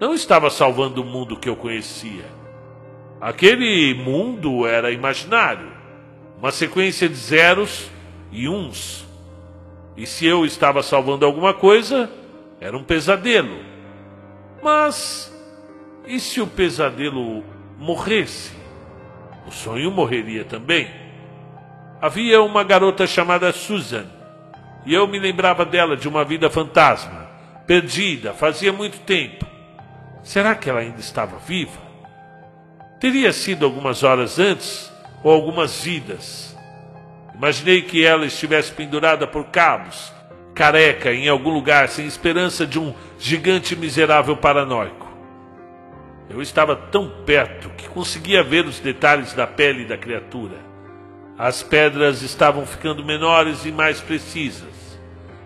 Não 0.00 0.12
estava 0.12 0.50
salvando 0.50 1.00
o 1.00 1.04
mundo 1.04 1.38
que 1.38 1.48
eu 1.48 1.56
conhecia. 1.56 2.24
Aquele 3.20 3.94
mundo 3.94 4.66
era 4.66 4.90
imaginário, 4.92 5.72
uma 6.38 6.52
sequência 6.52 7.08
de 7.08 7.14
zeros 7.14 7.90
e 8.30 8.48
uns. 8.48 9.06
E 9.96 10.06
se 10.06 10.26
eu 10.26 10.44
estava 10.44 10.82
salvando 10.82 11.24
alguma 11.24 11.54
coisa, 11.54 12.10
era 12.60 12.76
um 12.76 12.84
pesadelo. 12.84 13.58
Mas 14.62 15.32
e 16.06 16.18
se 16.18 16.40
o 16.40 16.46
pesadelo 16.46 17.44
morresse? 17.78 18.52
O 19.46 19.50
sonho 19.50 19.90
morreria 19.90 20.44
também. 20.44 20.88
Havia 22.00 22.40
uma 22.40 22.62
garota 22.62 23.06
chamada 23.06 23.52
Susan, 23.52 24.06
e 24.88 24.94
eu 24.94 25.06
me 25.06 25.18
lembrava 25.18 25.66
dela 25.66 25.98
de 25.98 26.08
uma 26.08 26.24
vida 26.24 26.48
fantasma, 26.48 27.28
perdida, 27.66 28.32
fazia 28.32 28.72
muito 28.72 28.98
tempo. 29.00 29.44
Será 30.22 30.54
que 30.54 30.70
ela 30.70 30.80
ainda 30.80 30.98
estava 30.98 31.36
viva? 31.36 31.78
Teria 32.98 33.30
sido 33.34 33.66
algumas 33.66 34.02
horas 34.02 34.38
antes 34.38 34.90
ou 35.22 35.30
algumas 35.30 35.84
vidas. 35.84 36.56
Imaginei 37.34 37.82
que 37.82 38.02
ela 38.02 38.24
estivesse 38.24 38.72
pendurada 38.72 39.26
por 39.26 39.44
cabos, 39.48 40.10
careca 40.54 41.12
em 41.12 41.28
algum 41.28 41.50
lugar, 41.50 41.90
sem 41.90 42.06
esperança 42.06 42.66
de 42.66 42.78
um 42.78 42.94
gigante 43.18 43.76
miserável 43.76 44.38
paranoico. 44.38 45.06
Eu 46.30 46.40
estava 46.40 46.74
tão 46.74 47.10
perto 47.26 47.68
que 47.76 47.90
conseguia 47.90 48.42
ver 48.42 48.64
os 48.64 48.80
detalhes 48.80 49.34
da 49.34 49.46
pele 49.46 49.84
da 49.84 49.98
criatura. 49.98 50.67
As 51.38 51.62
pedras 51.62 52.22
estavam 52.22 52.66
ficando 52.66 53.04
menores 53.04 53.64
e 53.64 53.70
mais 53.70 54.00
precisas. 54.00 54.98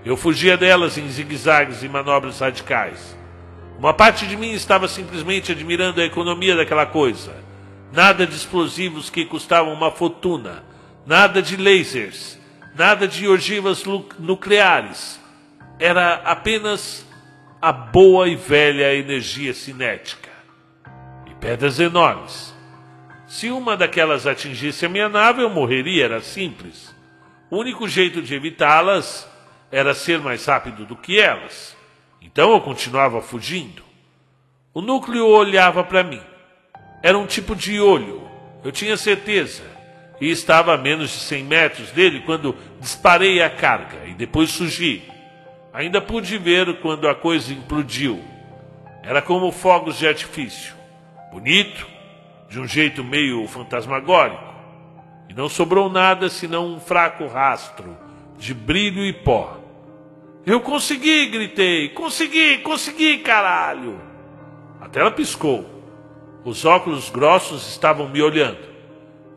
Eu 0.05 0.16
fugia 0.16 0.57
delas 0.57 0.96
em 0.96 1.09
zigue-zagues 1.09 1.83
e 1.83 1.88
manobras 1.88 2.40
radicais. 2.40 3.16
Uma 3.78 3.92
parte 3.92 4.26
de 4.26 4.37
mim 4.37 4.52
estava 4.52 4.88
simplesmente 4.88 5.52
admirando 5.52 6.00
a 6.00 6.05
economia 6.05 6.57
daquela 6.57 6.87
coisa. 6.87 7.35
Nada 7.92 8.26
de 8.26 8.35
explosivos 8.35 9.11
que 9.11 9.26
custavam 9.26 9.72
uma 9.72 9.90
fortuna, 9.90 10.64
nada 11.07 11.42
de 11.42 11.57
lasers, 11.57 12.38
nada 12.74 13.07
de 13.07 13.28
ogivas 13.28 13.85
nucleares. 14.18 15.20
Era 15.78 16.14
apenas 16.24 17.07
a 17.61 17.70
boa 17.70 18.28
e 18.28 18.35
velha 18.35 18.94
energia 18.94 19.52
cinética 19.52 20.33
pedras 21.42 21.81
enormes. 21.81 22.51
Se 23.33 23.51
uma 23.51 23.79
daquelas 23.79 24.27
atingisse 24.27 24.85
a 24.85 24.90
minha 24.90 25.09
nave, 25.09 25.40
eu 25.40 25.49
morreria, 25.49 26.05
era 26.05 26.21
simples. 26.21 26.95
O 27.51 27.57
único 27.57 27.88
jeito 27.88 28.21
de 28.21 28.35
evitá-las 28.35 29.27
era 29.71 29.95
ser 29.95 30.21
mais 30.21 30.45
rápido 30.45 30.85
do 30.85 30.95
que 30.95 31.18
elas. 31.18 31.75
Então 32.21 32.53
eu 32.53 32.61
continuava 32.61 33.23
fugindo. 33.23 33.83
O 34.75 34.83
núcleo 34.83 35.27
olhava 35.27 35.83
para 35.83 36.03
mim. 36.03 36.21
Era 37.03 37.16
um 37.16 37.25
tipo 37.25 37.57
de 37.57 37.81
olho, 37.81 38.29
eu 38.62 38.71
tinha 38.71 38.99
certeza. 38.99 39.62
E 40.21 40.31
estava 40.31 40.75
a 40.75 40.79
menos 40.79 41.09
de 41.09 41.16
100 41.21 41.45
metros 41.45 41.90
dele 41.90 42.21
quando 42.27 42.55
disparei 42.81 43.42
a 43.42 43.49
carga 43.49 44.05
e 44.09 44.12
depois 44.12 44.51
surgi. 44.51 45.11
Ainda 45.73 46.03
pude 46.03 46.37
ver 46.37 46.83
quando 46.83 47.09
a 47.09 47.14
coisa 47.14 47.51
implodiu. 47.51 48.23
Era 49.03 49.23
como 49.23 49.51
fogos 49.51 49.99
de 49.99 50.07
artifício 50.07 50.83
bonito, 51.33 51.87
de 52.52 52.60
um 52.60 52.68
jeito 52.68 53.02
meio 53.02 53.48
fantasmagórico, 53.48 54.44
e 55.26 55.32
não 55.32 55.48
sobrou 55.48 55.88
nada 55.88 56.28
senão 56.28 56.66
um 56.66 56.78
fraco 56.78 57.26
rastro 57.26 57.96
de 58.36 58.52
brilho 58.52 59.02
e 59.02 59.10
pó. 59.10 59.58
Eu 60.44 60.60
consegui, 60.60 61.28
gritei, 61.28 61.88
consegui, 61.88 62.58
consegui, 62.58 63.18
caralho! 63.18 63.98
A 64.82 64.86
tela 64.86 65.10
piscou. 65.10 65.64
Os 66.44 66.66
óculos 66.66 67.08
grossos 67.08 67.70
estavam 67.70 68.06
me 68.06 68.20
olhando. 68.20 68.58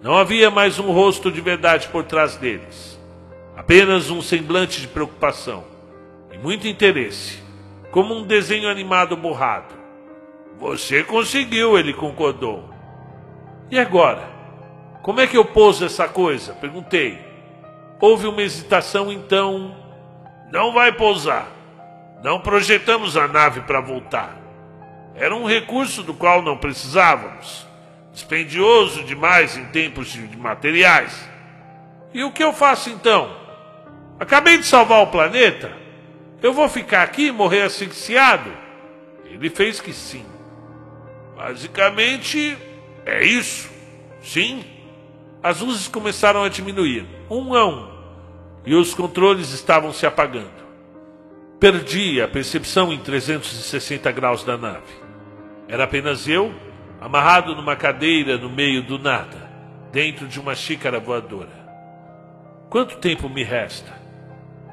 Não 0.01 0.17
havia 0.17 0.51
mais 0.51 0.77
um 0.77 0.91
rosto 0.91 1.31
de 1.31 1.39
verdade 1.39 1.87
por 1.87 2.03
trás 2.03 2.35
deles. 2.35 2.99
Apenas 3.55 4.09
um 4.09 4.21
semblante 4.21 4.81
de 4.81 4.89
preocupação 4.89 5.63
e 6.33 6.37
muito 6.37 6.67
interesse, 6.67 7.41
como 7.91 8.13
um 8.13 8.23
desenho 8.23 8.67
animado 8.67 9.15
borrado. 9.15 9.73
Você 10.59 11.01
conseguiu, 11.01 11.79
ele 11.79 11.93
concordou. 11.93 12.74
E 13.69 13.79
agora? 13.79 14.21
Como 15.01 15.21
é 15.21 15.27
que 15.27 15.37
eu 15.37 15.45
pouso 15.45 15.85
essa 15.85 16.07
coisa? 16.07 16.53
Perguntei. 16.53 17.19
Houve 17.99 18.27
uma 18.27 18.41
hesitação, 18.41 19.11
então. 19.11 19.75
Não 20.51 20.73
vai 20.73 20.91
pousar. 20.91 21.47
Não 22.23 22.39
projetamos 22.39 23.17
a 23.17 23.27
nave 23.27 23.61
para 23.61 23.81
voltar. 23.81 24.35
Era 25.15 25.35
um 25.35 25.45
recurso 25.45 26.03
do 26.03 26.13
qual 26.13 26.41
não 26.41 26.57
precisávamos. 26.57 27.67
Dispendioso 28.11 29.03
demais 29.03 29.57
em 29.57 29.65
tempos 29.65 30.07
de 30.07 30.37
materiais. 30.37 31.29
E 32.13 32.23
o 32.23 32.31
que 32.31 32.43
eu 32.43 32.53
faço 32.53 32.89
então? 32.89 33.35
Acabei 34.19 34.57
de 34.57 34.65
salvar 34.65 35.03
o 35.03 35.07
planeta? 35.07 35.71
Eu 36.41 36.53
vou 36.53 36.69
ficar 36.69 37.03
aqui 37.03 37.27
e 37.27 37.31
morrer 37.31 37.63
asfixiado? 37.63 38.51
Ele 39.25 39.49
fez 39.49 39.79
que 39.79 39.91
sim. 39.91 40.25
Basicamente 41.35 42.57
é 43.05 43.23
isso. 43.23 43.69
Sim. 44.21 44.63
As 45.41 45.59
luzes 45.61 45.87
começaram 45.87 46.43
a 46.43 46.49
diminuir, 46.49 47.05
um 47.29 47.53
a 47.53 47.65
um, 47.67 47.87
e 48.65 48.73
os 48.73 48.95
controles 48.95 49.51
estavam 49.51 49.93
se 49.93 50.05
apagando. 50.05 50.65
Perdi 51.59 52.19
a 52.19 52.27
percepção 52.27 52.91
em 52.91 52.97
360 52.97 54.11
graus 54.11 54.43
da 54.43 54.57
nave. 54.57 54.91
Era 55.67 55.83
apenas 55.83 56.27
eu, 56.27 56.53
amarrado 56.99 57.55
numa 57.55 57.75
cadeira 57.75 58.37
no 58.37 58.49
meio 58.49 58.81
do 58.81 58.97
nada, 58.97 59.49
dentro 59.91 60.27
de 60.27 60.39
uma 60.39 60.55
xícara 60.55 60.99
voadora. 60.99 61.65
Quanto 62.69 62.97
tempo 62.97 63.29
me 63.29 63.43
resta? 63.43 63.93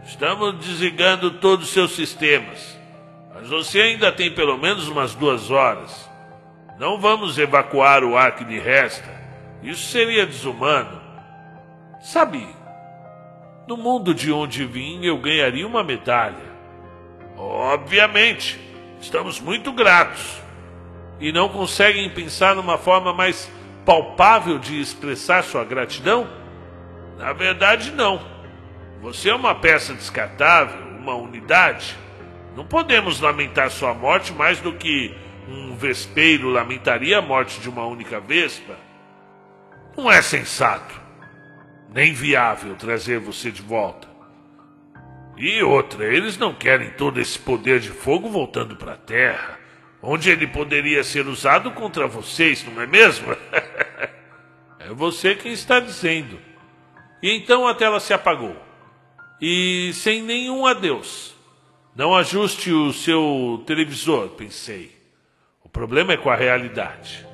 Estamos 0.05 0.59
desligando 0.59 1.33
todos 1.33 1.67
os 1.67 1.73
seus 1.73 1.93
sistemas, 1.93 2.79
mas 3.35 3.49
você 3.49 3.81
ainda 3.81 4.11
tem 4.11 4.33
pelo 4.33 4.57
menos 4.57 4.89
umas 4.89 5.15
duas 5.15 5.51
horas. 5.51 6.11
Não 6.79 7.01
vamos 7.01 7.39
evacuar 7.39 8.03
o 8.03 8.17
arco 8.17 8.45
de 8.45 8.59
resta. 8.59 9.11
Isso 9.63 9.91
seria 9.91 10.27
desumano. 10.27 11.01
Sabe, 12.01 12.47
no 13.69 13.77
mundo 13.77 14.13
de 14.13 14.33
onde 14.33 14.65
vim 14.65 15.05
eu 15.05 15.19
ganharia 15.19 15.67
uma 15.67 15.85
medalha. 15.85 16.53
Obviamente, 17.37 18.59
estamos 19.01 19.41
muito 19.41 19.73
gratos. 19.73 20.41
E 21.21 21.31
não 21.31 21.49
conseguem 21.49 22.11
pensar 22.11 22.57
numa 22.57 22.77
forma 22.77 23.13
mais 23.13 23.51
palpável 23.85 24.59
de 24.59 24.81
expressar 24.81 25.45
sua 25.45 25.65
gratidão? 25.65 26.29
Na 27.17 27.33
verdade, 27.33 27.93
não. 27.93 28.21
Você 29.01 29.31
é 29.31 29.35
uma 29.35 29.55
peça 29.55 29.95
descartável, 29.95 30.81
uma 30.99 31.15
unidade. 31.15 31.97
Não 32.57 32.65
podemos 32.65 33.21
lamentar 33.21 33.71
sua 33.71 33.95
morte 33.95 34.33
mais 34.33 34.61
do 34.61 34.73
que 34.73 35.15
um 35.53 35.77
vespeiro 35.77 36.49
lamentaria 36.49 37.19
a 37.19 37.23
morte 37.23 37.61
de 37.61 37.69
uma 37.69 37.85
única 37.85 38.19
vespa, 38.19 38.75
não 39.95 40.11
é 40.11 40.23
sensato, 40.23 40.99
nem 41.93 42.15
viável 42.15 42.75
trazer 42.75 43.19
você 43.19 43.51
de 43.51 43.61
volta. 43.61 44.09
E 45.37 45.63
outra, 45.63 46.07
eles 46.07 46.39
não 46.39 46.55
querem 46.55 46.91
todo 46.93 47.21
esse 47.21 47.39
poder 47.39 47.81
de 47.81 47.91
fogo 47.91 48.31
voltando 48.31 48.77
para 48.77 48.95
a 48.95 48.97
Terra, 48.97 49.59
onde 50.01 50.31
ele 50.31 50.47
poderia 50.47 51.05
ser 51.05 51.27
usado 51.27 51.71
contra 51.73 52.07
vocês, 52.07 52.65
não 52.65 52.81
é 52.81 52.87
mesmo? 52.87 53.37
é 54.81 54.89
você 54.91 55.35
quem 55.35 55.53
está 55.53 55.81
dizendo. 55.81 56.39
E 57.23 57.31
então 57.31 57.69
a 57.69 57.75
tela 57.75 58.01
se 58.01 58.15
apagou. 58.15 58.57
E 59.41 59.93
sem 59.95 60.23
nenhum 60.23 60.67
adeus. 60.67 61.35
Não 61.95 62.15
ajuste 62.15 62.73
o 62.73 62.93
seu 62.93 63.63
televisor, 63.67 64.31
pensei 64.31 65.02
problema 65.73 66.13
é 66.13 66.17
com 66.17 66.31
a 66.31 66.37
realidade. 66.37 67.27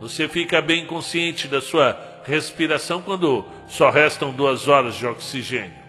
Você 0.00 0.28
fica 0.28 0.62
bem 0.62 0.86
consciente 0.86 1.48
da 1.48 1.60
sua 1.60 1.98
respiração 2.24 3.02
quando 3.02 3.44
só 3.66 3.90
restam 3.90 4.32
duas 4.32 4.68
horas 4.68 4.94
de 4.94 5.06
oxigênio. 5.06 5.86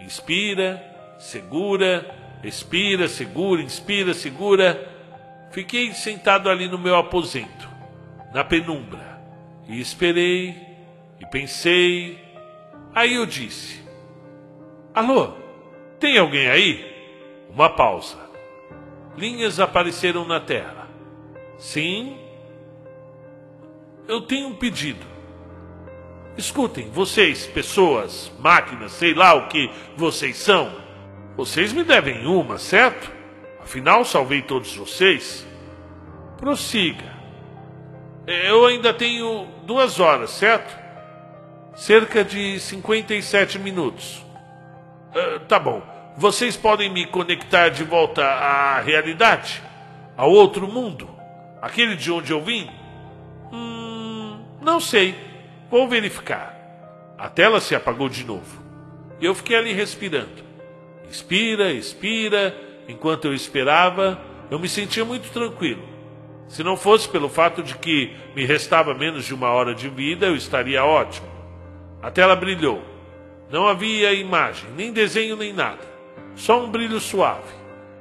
Inspira, 0.00 0.82
segura, 1.18 2.08
expira, 2.44 3.08
segura, 3.08 3.62
inspira, 3.62 4.14
segura. 4.14 4.88
Fiquei 5.50 5.92
sentado 5.92 6.48
ali 6.48 6.68
no 6.68 6.78
meu 6.78 6.96
aposento, 6.96 7.68
na 8.32 8.44
penumbra. 8.44 9.20
E 9.68 9.80
esperei, 9.80 10.54
e 11.18 11.26
pensei. 11.26 12.18
Aí 12.94 13.14
eu 13.14 13.26
disse: 13.26 13.82
Alô, 14.94 15.34
tem 15.98 16.18
alguém 16.18 16.48
aí? 16.48 16.86
Uma 17.50 17.70
pausa. 17.70 18.18
Linhas 19.16 19.58
apareceram 19.58 20.24
na 20.24 20.40
tela. 20.40 20.79
Sim. 21.60 22.18
Eu 24.08 24.22
tenho 24.22 24.48
um 24.48 24.54
pedido. 24.54 25.06
Escutem, 26.36 26.88
vocês, 26.90 27.46
pessoas, 27.46 28.32
máquinas, 28.38 28.92
sei 28.92 29.12
lá 29.12 29.34
o 29.34 29.46
que 29.48 29.70
vocês 29.94 30.38
são. 30.38 30.72
Vocês 31.36 31.72
me 31.72 31.84
devem 31.84 32.26
uma, 32.26 32.58
certo? 32.58 33.12
Afinal, 33.60 34.04
salvei 34.06 34.40
todos 34.40 34.74
vocês. 34.74 35.46
Prossiga. 36.38 37.14
Eu 38.26 38.64
ainda 38.64 38.94
tenho 38.94 39.46
duas 39.64 40.00
horas, 40.00 40.30
certo? 40.30 40.78
Cerca 41.74 42.24
de 42.24 42.58
57 42.58 43.58
minutos. 43.58 44.24
Uh, 45.14 45.40
tá 45.40 45.58
bom. 45.58 45.82
Vocês 46.16 46.56
podem 46.56 46.90
me 46.90 47.06
conectar 47.06 47.68
de 47.68 47.84
volta 47.84 48.24
à 48.24 48.80
realidade? 48.80 49.62
Ao 50.16 50.30
outro 50.30 50.66
mundo? 50.66 51.19
Aquele 51.60 51.96
de 51.96 52.10
onde 52.10 52.32
eu 52.32 52.42
vim? 52.42 52.68
Hum, 53.52 54.38
não 54.62 54.80
sei. 54.80 55.14
Vou 55.70 55.88
verificar. 55.88 56.56
A 57.18 57.28
tela 57.28 57.60
se 57.60 57.74
apagou 57.74 58.08
de 58.08 58.24
novo. 58.24 58.62
Eu 59.20 59.34
fiquei 59.34 59.56
ali 59.56 59.72
respirando. 59.72 60.42
Expira, 61.10 61.72
expira. 61.72 62.56
Enquanto 62.88 63.26
eu 63.26 63.34
esperava, 63.34 64.20
eu 64.50 64.58
me 64.58 64.68
sentia 64.68 65.04
muito 65.04 65.30
tranquilo. 65.30 65.82
Se 66.48 66.64
não 66.64 66.76
fosse 66.76 67.08
pelo 67.08 67.28
fato 67.28 67.62
de 67.62 67.76
que 67.76 68.12
me 68.34 68.44
restava 68.44 68.92
menos 68.94 69.24
de 69.24 69.32
uma 69.32 69.50
hora 69.50 69.74
de 69.74 69.88
vida, 69.88 70.26
eu 70.26 70.34
estaria 70.34 70.84
ótimo. 70.84 71.28
A 72.02 72.10
tela 72.10 72.34
brilhou. 72.34 72.82
Não 73.50 73.68
havia 73.68 74.12
imagem, 74.12 74.68
nem 74.76 74.92
desenho, 74.92 75.36
nem 75.36 75.52
nada. 75.52 75.82
Só 76.34 76.64
um 76.64 76.70
brilho 76.70 76.98
suave. 76.98 77.52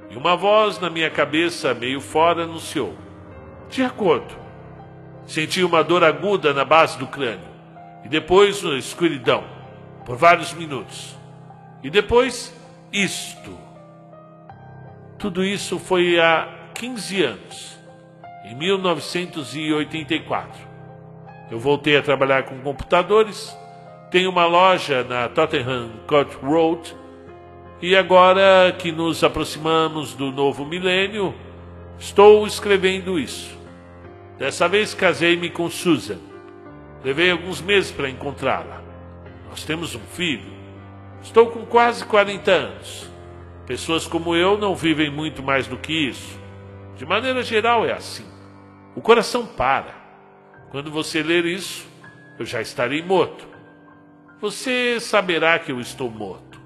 E 0.10 0.16
uma 0.16 0.36
voz 0.36 0.80
na 0.80 0.90
minha 0.90 1.10
cabeça, 1.10 1.74
meio 1.74 2.02
fora, 2.02 2.44
anunciou: 2.44 2.96
De 3.70 3.84
acordo. 3.84 4.36
Senti 5.26 5.64
uma 5.64 5.84
dor 5.84 6.04
aguda 6.04 6.54
na 6.54 6.66
base 6.66 6.98
do 6.98 7.08
crânio. 7.08 7.48
E 8.04 8.10
depois 8.10 8.64
uma 8.64 8.78
escuridão. 8.78 9.44
Por 10.06 10.16
vários 10.16 10.54
minutos. 10.54 11.16
E 11.84 11.90
depois, 11.90 12.56
isto. 12.92 13.58
Tudo 15.18 15.44
isso 15.44 15.78
foi 15.78 16.20
há 16.20 16.48
15 16.74 17.24
anos 17.24 17.78
em 18.46 18.56
1984. 18.56 20.70
Eu 21.52 21.60
voltei 21.60 21.98
a 21.98 22.02
trabalhar 22.02 22.44
com 22.44 22.58
computadores, 22.60 23.54
tenho 24.10 24.30
uma 24.30 24.46
loja 24.46 25.04
na 25.04 25.28
Tottenham 25.28 25.90
Court 26.08 26.34
Road 26.42 26.96
e 27.82 27.94
agora 27.96 28.74
que 28.78 28.92
nos 28.92 29.24
aproximamos 29.24 30.14
do 30.14 30.32
novo 30.32 30.66
milênio, 30.66 31.34
estou 31.98 32.46
escrevendo 32.48 33.20
isso. 33.20 33.59
Dessa 34.40 34.70
vez 34.70 34.94
casei-me 34.94 35.50
com 35.50 35.70
Susan. 35.70 36.18
Levei 37.04 37.30
alguns 37.30 37.62
meses 37.62 37.92
para 37.92 38.10
encontrá-la. 38.10 38.82
Nós 39.50 39.66
temos 39.66 39.96
um 39.96 40.00
filho. 40.00 40.50
Estou 41.22 41.48
com 41.52 41.66
quase 41.66 42.06
40 42.06 42.50
anos. 42.50 43.10
Pessoas 43.68 44.08
como 44.08 44.34
eu 44.34 44.58
não 44.58 44.74
vivem 44.74 45.12
muito 45.12 45.44
mais 45.44 45.68
do 45.68 45.78
que 45.78 45.92
isso. 45.92 46.40
De 46.96 47.06
maneira 47.06 47.44
geral 47.44 47.86
é 47.86 47.92
assim. 47.92 48.26
O 48.96 49.02
coração 49.02 49.46
para. 49.46 49.94
Quando 50.72 50.90
você 50.90 51.22
ler 51.22 51.46
isso, 51.46 51.86
eu 52.40 52.46
já 52.46 52.62
estarei 52.62 53.02
morto. 53.02 53.46
Você 54.40 55.02
saberá 55.02 55.60
que 55.60 55.74
eu 55.74 55.82
estou 55.82 56.10
morto. 56.10 56.62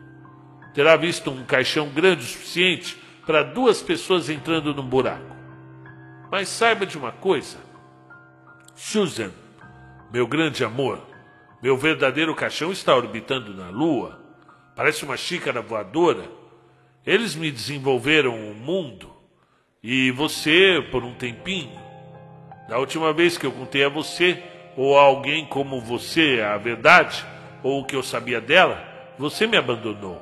Terá 0.76 0.96
visto 0.96 1.32
um 1.32 1.44
caixão 1.44 1.90
grande 1.90 2.24
o 2.24 2.28
suficiente 2.28 2.96
para 3.26 3.42
duas 3.42 3.82
pessoas 3.82 4.30
entrando 4.30 4.76
num 4.76 4.86
buraco. 4.86 5.33
Mas 6.34 6.50
saiba 6.50 6.84
de 6.84 6.98
uma 6.98 7.12
coisa: 7.12 7.60
Susan, 8.74 9.30
meu 10.12 10.26
grande 10.26 10.64
amor, 10.66 11.00
meu 11.62 11.78
verdadeiro 11.78 12.34
caixão 12.34 12.72
está 12.72 12.96
orbitando 12.96 13.54
na 13.54 13.70
Lua. 13.70 14.20
Parece 14.76 15.06
uma 15.06 15.16
xícara 15.16 15.62
voadora. 15.62 16.24
Eles 17.06 17.36
me 17.36 17.52
desenvolveram 17.52 18.32
o 18.32 18.50
um 18.50 18.54
mundo. 18.56 19.14
E 19.84 20.10
você, 20.10 20.84
por 20.90 21.04
um 21.04 21.14
tempinho, 21.14 21.80
da 22.68 22.80
última 22.80 23.14
vez 23.14 23.38
que 23.38 23.46
eu 23.46 23.52
contei 23.52 23.86
a 23.86 23.90
você, 23.90 24.42
ou 24.76 24.98
a 24.98 25.04
alguém 25.04 25.46
como 25.46 25.80
você, 25.82 26.42
a 26.42 26.58
verdade, 26.58 27.24
ou 27.62 27.82
o 27.82 27.86
que 27.86 27.96
eu 27.96 28.02
sabia 28.02 28.42
dela, 28.42 28.84
você 29.20 29.46
me 29.46 29.56
abandonou. 29.56 30.20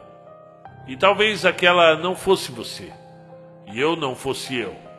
E 0.86 0.98
talvez 0.98 1.46
aquela 1.46 1.96
não 1.96 2.18
fosse 2.18 2.52
você, 2.52 2.92
e 3.72 3.80
eu 3.80 3.96
não 3.96 4.14
fosse 4.14 4.58
eu. 4.58 4.91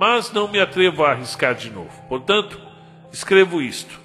Mas 0.00 0.32
não 0.32 0.48
me 0.48 0.58
atrevo 0.58 1.04
a 1.04 1.10
arriscar 1.10 1.54
de 1.54 1.68
novo. 1.68 1.92
Portanto, 2.08 2.58
escrevo 3.12 3.60
isto, 3.60 4.00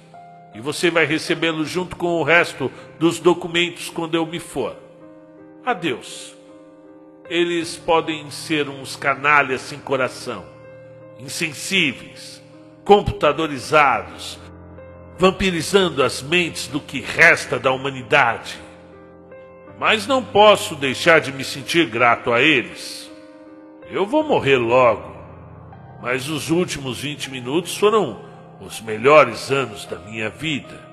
e 0.54 0.60
você 0.60 0.90
vai 0.90 1.06
recebê-lo 1.06 1.64
junto 1.64 1.96
com 1.96 2.20
o 2.20 2.22
resto 2.22 2.70
dos 2.98 3.18
documentos 3.18 3.88
quando 3.88 4.14
eu 4.14 4.26
me 4.26 4.38
for. 4.38 4.76
Adeus. 5.64 6.36
Eles 7.30 7.78
podem 7.78 8.30
ser 8.30 8.68
uns 8.68 8.94
canalhas 8.94 9.62
sem 9.62 9.78
coração, 9.78 10.44
insensíveis, 11.18 12.42
computadorizados, 12.84 14.38
vampirizando 15.18 16.02
as 16.02 16.20
mentes 16.20 16.68
do 16.68 16.78
que 16.78 17.00
resta 17.00 17.58
da 17.58 17.72
humanidade. 17.72 18.60
Mas 19.78 20.06
não 20.06 20.22
posso 20.22 20.76
deixar 20.76 21.22
de 21.22 21.32
me 21.32 21.42
sentir 21.42 21.86
grato 21.86 22.34
a 22.34 22.42
eles. 22.42 23.10
Eu 23.90 24.04
vou 24.04 24.22
morrer 24.22 24.58
logo, 24.58 25.15
mas 26.00 26.28
os 26.28 26.50
últimos 26.50 27.00
20 27.00 27.30
minutos 27.30 27.76
foram 27.76 28.20
os 28.60 28.80
melhores 28.80 29.50
anos 29.50 29.86
da 29.86 29.98
minha 29.98 30.30
vida. 30.30 30.86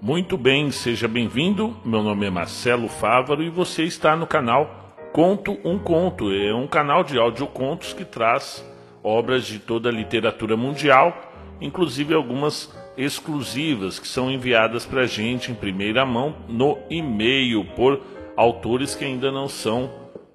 Muito 0.00 0.38
bem, 0.38 0.70
seja 0.70 1.08
bem-vindo. 1.08 1.76
Meu 1.84 2.02
nome 2.02 2.24
é 2.26 2.30
Marcelo 2.30 2.88
Fávaro 2.88 3.42
e 3.42 3.50
você 3.50 3.82
está 3.82 4.16
no 4.16 4.26
canal 4.26 4.94
Conto 5.12 5.58
um 5.64 5.78
Conto. 5.78 6.32
É 6.32 6.54
um 6.54 6.66
canal 6.66 7.02
de 7.02 7.18
audiocontos 7.18 7.92
que 7.92 8.04
traz 8.04 8.64
obras 9.02 9.44
de 9.44 9.58
toda 9.58 9.88
a 9.88 9.92
literatura 9.92 10.56
mundial, 10.56 11.16
inclusive 11.60 12.14
algumas 12.14 12.72
exclusivas 12.98 14.00
que 14.00 14.08
são 14.08 14.28
enviadas 14.28 14.84
para 14.84 15.02
a 15.02 15.06
gente 15.06 15.52
em 15.52 15.54
primeira 15.54 16.04
mão 16.04 16.34
no 16.48 16.76
e-mail 16.90 17.64
por 17.76 18.02
autores 18.36 18.96
que 18.96 19.04
ainda 19.04 19.30
não 19.30 19.48
são 19.48 19.90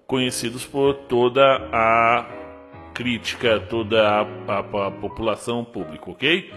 conhecidos 0.07 0.65
por 0.65 0.93
toda 0.93 1.43
a 1.73 2.25
crítica, 2.93 3.59
toda 3.59 4.07
a, 4.07 4.21
a, 4.47 4.87
a 4.87 4.91
população 4.91 5.65
pública, 5.65 6.09
ok? 6.09 6.51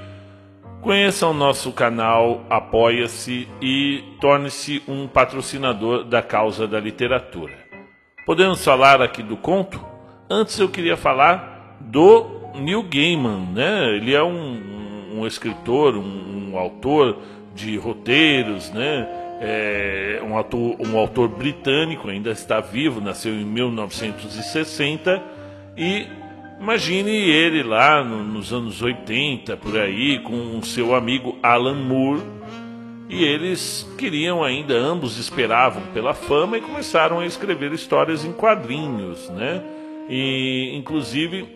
Conheça 0.81 1.27
o 1.27 1.33
nosso 1.33 1.73
canal, 1.73 2.45
apoia-se 2.49 3.49
e 3.61 4.05
torne-se 4.21 4.83
um 4.87 5.09
patrocinador 5.09 6.05
da 6.05 6.23
causa 6.23 6.69
da 6.69 6.79
literatura. 6.79 7.55
Podemos 8.25 8.65
falar 8.65 9.03
aqui 9.03 9.23
do 9.23 9.37
conto? 9.37 9.85
Antes 10.31 10.59
eu 10.59 10.69
queria 10.69 10.97
falar 10.97 11.77
do 11.81 12.27
Neil 12.55 12.83
Gaiman, 12.83 13.53
né? 13.53 13.97
Ele 13.97 14.15
é 14.15 14.23
um, 14.23 14.76
um 15.21 15.27
escritor, 15.27 15.97
um, 15.97 16.53
um, 16.53 16.59
autor 16.59 17.19
de 17.55 17.77
roteiros, 17.77 18.71
né? 18.71 19.09
É 19.39 20.21
um, 20.25 20.37
autor, 20.37 20.77
um 20.81 20.97
autor 20.97 21.29
britânico, 21.29 22.09
ainda 22.09 22.31
está 22.31 22.59
vivo, 22.61 23.01
nasceu 23.03 23.35
em 23.35 23.45
1960 23.45 25.23
e 25.77 26.07
Imagine 26.59 27.11
ele 27.11 27.63
lá 27.63 28.03
no, 28.03 28.25
nos 28.25 28.51
anos 28.51 28.81
80, 28.81 29.59
por 29.59 29.79
aí, 29.79 30.19
com 30.21 30.59
o 30.59 30.65
seu 30.65 30.95
amigo 30.95 31.39
Alan 31.43 31.75
Moore, 31.75 32.23
e 33.11 33.23
eles 33.23 33.87
queriam 33.99 34.43
ainda, 34.43 34.75
ambos 34.75 35.19
esperavam 35.19 35.83
pela 35.93 36.15
fama 36.15 36.57
e 36.57 36.63
começaram 36.63 37.21
a 37.21 37.27
escrever 37.27 37.73
histórias 37.73 38.25
em 38.25 38.33
quadrinhos, 38.33 39.29
né? 39.31 39.63
E, 40.09 40.73
inclusive, 40.75 41.56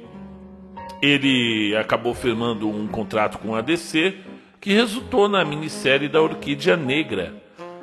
ele 1.02 1.74
acabou 1.76 2.14
firmando 2.14 2.68
um 2.68 2.86
contrato 2.86 3.38
com 3.38 3.54
a 3.54 3.60
DC 3.60 4.14
que 4.60 4.72
resultou 4.72 5.28
na 5.28 5.44
minissérie 5.44 6.08
da 6.08 6.20
Orquídea 6.20 6.76
Negra, 6.76 7.34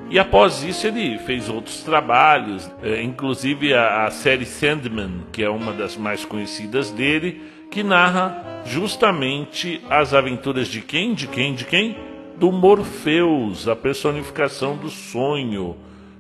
e 0.10 0.18
após 0.18 0.64
isso 0.64 0.88
ele 0.88 1.18
fez 1.20 1.50
outros 1.50 1.84
trabalhos, 1.84 2.70
é, 2.82 3.02
inclusive 3.02 3.74
a, 3.74 4.06
a, 4.06 4.12
série 4.12 4.46
Sandman, 4.46 5.26
que 5.34 5.44
é 5.44 5.50
uma 5.50 5.74
das 5.74 5.98
mais 5.98 6.24
conhecidas 6.24 6.92
dele, 6.92 7.42
que 7.70 7.84
narra 7.84 8.62
justamente 8.66 9.82
as 9.90 10.14
aventuras 10.14 10.70
de 10.70 10.82
quem? 10.82 11.14
De 11.14 11.28
quem? 11.28 11.54
De 11.54 11.66
quem? 11.66 11.98
Do 12.38 12.52
Morpheus, 12.52 13.68
a 13.68 13.76
personificação 13.76 14.78
do 14.78 14.90
sonho. 14.90 15.76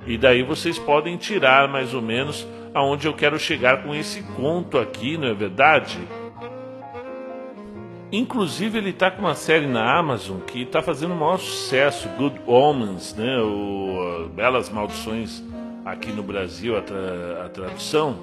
E 0.06 0.18
daí 0.18 0.44
vocês 0.44 0.78
podem 0.78 1.16
tirar 1.16 1.70
mais 1.70 1.94
ou 1.94 2.02
menos 2.02 2.46
aonde 2.74 3.08
eu 3.08 3.14
quero 3.14 3.40
chegar 3.40 3.84
com 3.84 3.96
esse 3.96 4.22
conto 4.36 4.78
aqui, 4.78 5.18
não 5.18 5.30
é 5.30 5.34
verdade? 5.34 5.98
Inclusive 8.12 8.78
ele 8.78 8.92
está 8.92 9.12
com 9.12 9.22
uma 9.22 9.36
série 9.36 9.68
na 9.68 9.98
Amazon 9.98 10.40
que 10.40 10.62
está 10.62 10.82
fazendo 10.82 11.14
o 11.14 11.18
maior 11.18 11.38
sucesso, 11.38 12.08
Good 12.18 12.40
Omens, 12.48 13.14
né? 13.14 13.38
O 13.40 14.30
Belas 14.34 14.70
Maldições 14.70 15.44
aqui 15.84 16.12
no 16.12 16.24
Brasil, 16.24 16.78
a, 16.78 16.82
tra 16.82 17.46
a 17.46 17.50
tradução, 17.50 18.18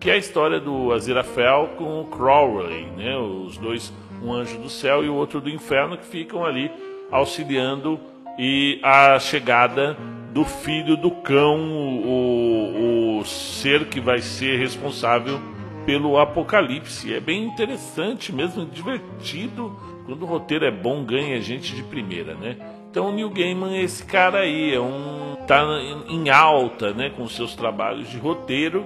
que 0.00 0.10
é 0.10 0.14
a 0.14 0.16
história 0.16 0.58
do 0.58 0.90
Aziraphale 0.92 1.68
com 1.76 2.00
o 2.00 2.06
Crowley, 2.06 2.86
né? 2.96 3.14
Os 3.18 3.58
dois, 3.58 3.92
um 4.22 4.32
anjo 4.32 4.56
do 4.56 4.70
céu 4.70 5.04
e 5.04 5.08
o 5.08 5.14
outro 5.14 5.38
do 5.38 5.50
inferno, 5.50 5.98
que 5.98 6.06
ficam 6.06 6.42
ali 6.42 6.70
auxiliando 7.10 8.00
e 8.38 8.80
a 8.82 9.18
chegada 9.18 9.98
do 10.32 10.46
filho 10.46 10.96
do 10.96 11.10
cão, 11.10 11.60
o, 11.70 13.18
o 13.20 13.24
ser 13.24 13.84
que 13.84 14.00
vai 14.00 14.20
ser 14.20 14.58
responsável 14.58 15.38
pelo 15.84 16.18
Apocalipse. 16.18 17.12
É 17.12 17.20
bem 17.20 17.44
interessante 17.44 18.32
mesmo, 18.32 18.66
divertido. 18.66 19.78
Quando 20.06 20.22
o 20.22 20.26
roteiro 20.26 20.64
é 20.64 20.70
bom, 20.70 21.04
ganha 21.04 21.40
gente 21.40 21.74
de 21.74 21.82
primeira, 21.82 22.34
né? 22.34 22.56
Então 22.90 23.08
o 23.08 23.12
Neil 23.12 23.30
Gaiman 23.30 23.74
é 23.74 23.82
esse 23.82 24.04
cara 24.04 24.40
aí, 24.40 24.72
é 24.72 24.80
um 24.80 25.34
tá 25.46 25.62
em 26.08 26.30
alta, 26.30 26.92
né, 26.92 27.10
com 27.10 27.28
seus 27.28 27.54
trabalhos 27.54 28.08
de 28.10 28.18
roteiro. 28.18 28.84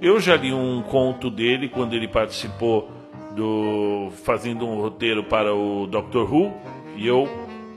Eu 0.00 0.20
já 0.20 0.36
li 0.36 0.52
um 0.52 0.82
conto 0.82 1.30
dele 1.30 1.68
quando 1.68 1.94
ele 1.94 2.06
participou 2.06 2.90
do 3.34 4.10
fazendo 4.24 4.66
um 4.66 4.80
roteiro 4.80 5.24
para 5.24 5.54
o 5.54 5.86
Doctor 5.86 6.32
Who 6.32 6.52
e 6.96 7.06
eu 7.06 7.28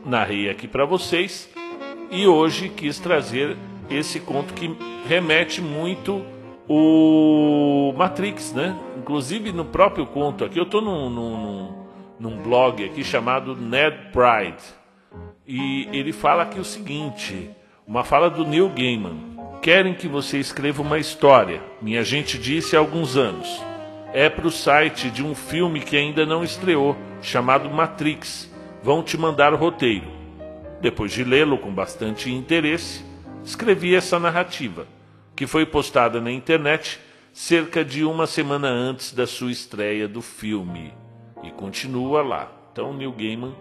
narrei 0.06 0.50
aqui 0.50 0.68
para 0.68 0.86
vocês. 0.86 1.50
E 2.12 2.28
hoje 2.28 2.70
quis 2.70 3.00
trazer 3.00 3.56
esse 3.90 4.20
conto 4.20 4.54
que 4.54 4.76
remete 5.08 5.62
muito 5.62 6.24
o 6.70 7.92
Matrix, 7.98 8.54
né? 8.54 8.78
Inclusive 8.96 9.52
no 9.52 9.66
próprio 9.66 10.06
conto 10.06 10.46
aqui, 10.46 10.60
eu 10.60 10.64
estou 10.64 10.82
num, 10.82 11.10
num, 11.10 11.74
num, 12.20 12.38
blog 12.38 12.86
aqui 12.86 13.04
chamado 13.04 13.56
Ned 13.56 13.98
Pride. 14.14 14.64
E 15.48 15.90
ele 15.92 16.14
fala 16.14 16.44
aqui 16.44 16.60
o 16.60 16.64
seguinte: 16.64 17.50
uma 17.88 18.04
fala 18.04 18.30
do 18.30 18.46
Neil 18.46 18.70
Gaiman. 18.70 19.40
Querem 19.64 19.96
que 19.96 20.08
você 20.08 20.38
escreva 20.38 20.82
uma 20.82 21.00
história, 21.00 21.62
minha 21.82 22.04
gente 22.04 22.38
disse 22.38 22.76
há 22.76 22.80
alguns 22.80 23.18
anos. 23.18 23.62
É 24.14 24.30
para 24.30 24.48
o 24.48 24.52
site 24.52 25.10
de 25.10 25.24
um 25.24 25.36
filme 25.36 25.82
que 25.82 25.98
ainda 25.98 26.26
não 26.26 26.44
estreou, 26.44 26.96
chamado 27.22 27.70
Matrix. 27.70 28.50
Vão 28.82 29.04
te 29.04 29.18
mandar 29.18 29.54
o 29.54 29.58
roteiro. 29.58 30.08
Depois 30.80 31.12
de 31.12 31.24
lê-lo 31.26 31.58
com 31.58 31.74
bastante 31.74 32.32
interesse, 32.32 33.04
escrevi 33.44 33.94
essa 33.94 34.18
narrativa 34.18 34.88
que 35.40 35.48
foi 35.48 35.66
postada 35.66 36.20
na 36.20 36.30
internet 36.30 37.00
cerca 37.32 37.86
de 37.86 38.04
uma 38.04 38.28
semana 38.28 38.68
antes 38.68 39.14
da 39.14 39.26
sua 39.26 39.50
estreia 39.50 40.06
do 40.06 40.22
filme. 40.22 40.94
E 41.42 41.50
continua 41.50 42.22
lá. 42.22 42.52
Então, 42.74 42.94
Neil 42.94 43.14
Gaiman. 43.14 43.56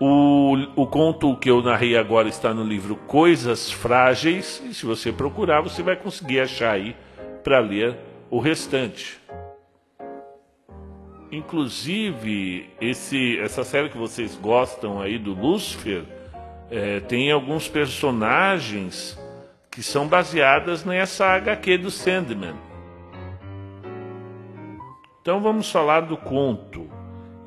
O, 0.00 0.56
o 0.74 0.88
conto 0.88 1.36
que 1.36 1.48
eu 1.48 1.62
narrei 1.62 1.96
agora 1.96 2.28
está 2.28 2.52
no 2.52 2.64
livro 2.64 2.96
Coisas 2.96 3.70
Frágeis, 3.70 4.60
e 4.68 4.74
se 4.74 4.84
você 4.84 5.12
procurar, 5.12 5.60
você 5.60 5.84
vai 5.84 5.94
conseguir 5.94 6.40
achar 6.40 6.72
aí 6.72 6.96
para 7.44 7.60
ler 7.60 7.96
o 8.28 8.40
restante. 8.40 9.20
Inclusive, 11.30 12.70
esse, 12.80 13.38
essa 13.38 13.62
série 13.62 13.88
que 13.88 13.96
vocês 13.96 14.34
gostam 14.34 15.00
aí 15.00 15.16
do 15.16 15.32
Lucifer 15.32 16.02
é, 16.68 16.98
tem 16.98 17.30
alguns 17.30 17.68
personagens 17.68 19.16
que 19.70 19.82
são 19.82 20.08
baseadas 20.08 20.84
nessa 20.84 21.26
HQ 21.26 21.78
do 21.78 21.90
Sandman. 21.90 22.54
Então 25.22 25.40
vamos 25.40 25.70
falar 25.70 26.00
do 26.00 26.16
conto. 26.16 26.90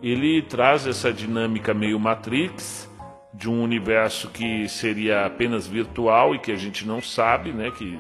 Ele 0.02 0.42
traz 0.42 0.88
essa 0.88 1.12
dinâmica 1.12 1.74
meio 1.74 2.00
Matrix, 2.00 2.90
de 3.34 3.50
um 3.50 3.64
universo 3.64 4.30
que 4.30 4.70
seria 4.70 5.26
apenas 5.26 5.66
virtual 5.68 6.36
e 6.36 6.40
que 6.40 6.52
a 6.52 6.56
gente 6.56 6.86
não 6.86 7.02
sabe, 7.02 7.52
né, 7.52 7.72
que 7.72 8.00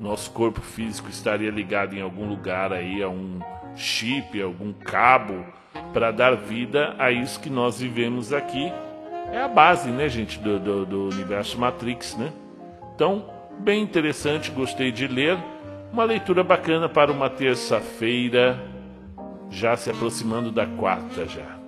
nosso 0.00 0.30
corpo 0.30 0.60
físico 0.60 1.10
estaria 1.10 1.50
ligado 1.50 1.94
em 1.94 2.00
algum 2.00 2.26
lugar 2.26 2.72
aí 2.72 3.02
a 3.02 3.08
um 3.08 3.38
chip, 3.76 4.40
a 4.40 4.46
algum 4.46 4.72
cabo 4.72 5.44
para 5.92 6.10
dar 6.10 6.34
vida 6.34 6.94
a 6.98 7.10
isso 7.10 7.38
que 7.38 7.50
nós 7.50 7.80
vivemos 7.80 8.32
aqui. 8.32 8.72
É 9.32 9.42
a 9.42 9.48
base, 9.48 9.90
né, 9.90 10.08
gente, 10.08 10.38
do, 10.38 10.58
do, 10.58 10.86
do 10.86 11.08
universo 11.08 11.58
Matrix, 11.58 12.16
né? 12.16 12.32
Então, 12.94 13.39
bem 13.60 13.82
interessante, 13.82 14.50
gostei 14.50 14.90
de 14.90 15.06
ler. 15.06 15.38
Uma 15.92 16.04
leitura 16.04 16.42
bacana 16.42 16.88
para 16.88 17.12
uma 17.12 17.28
terça-feira, 17.28 18.58
já 19.50 19.76
se 19.76 19.90
aproximando 19.90 20.50
da 20.50 20.66
quarta 20.66 21.26
já. 21.26 21.58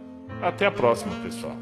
Até 0.41 0.67
a 0.67 0.71
próxima, 0.71 1.13
pessoal. 1.23 1.57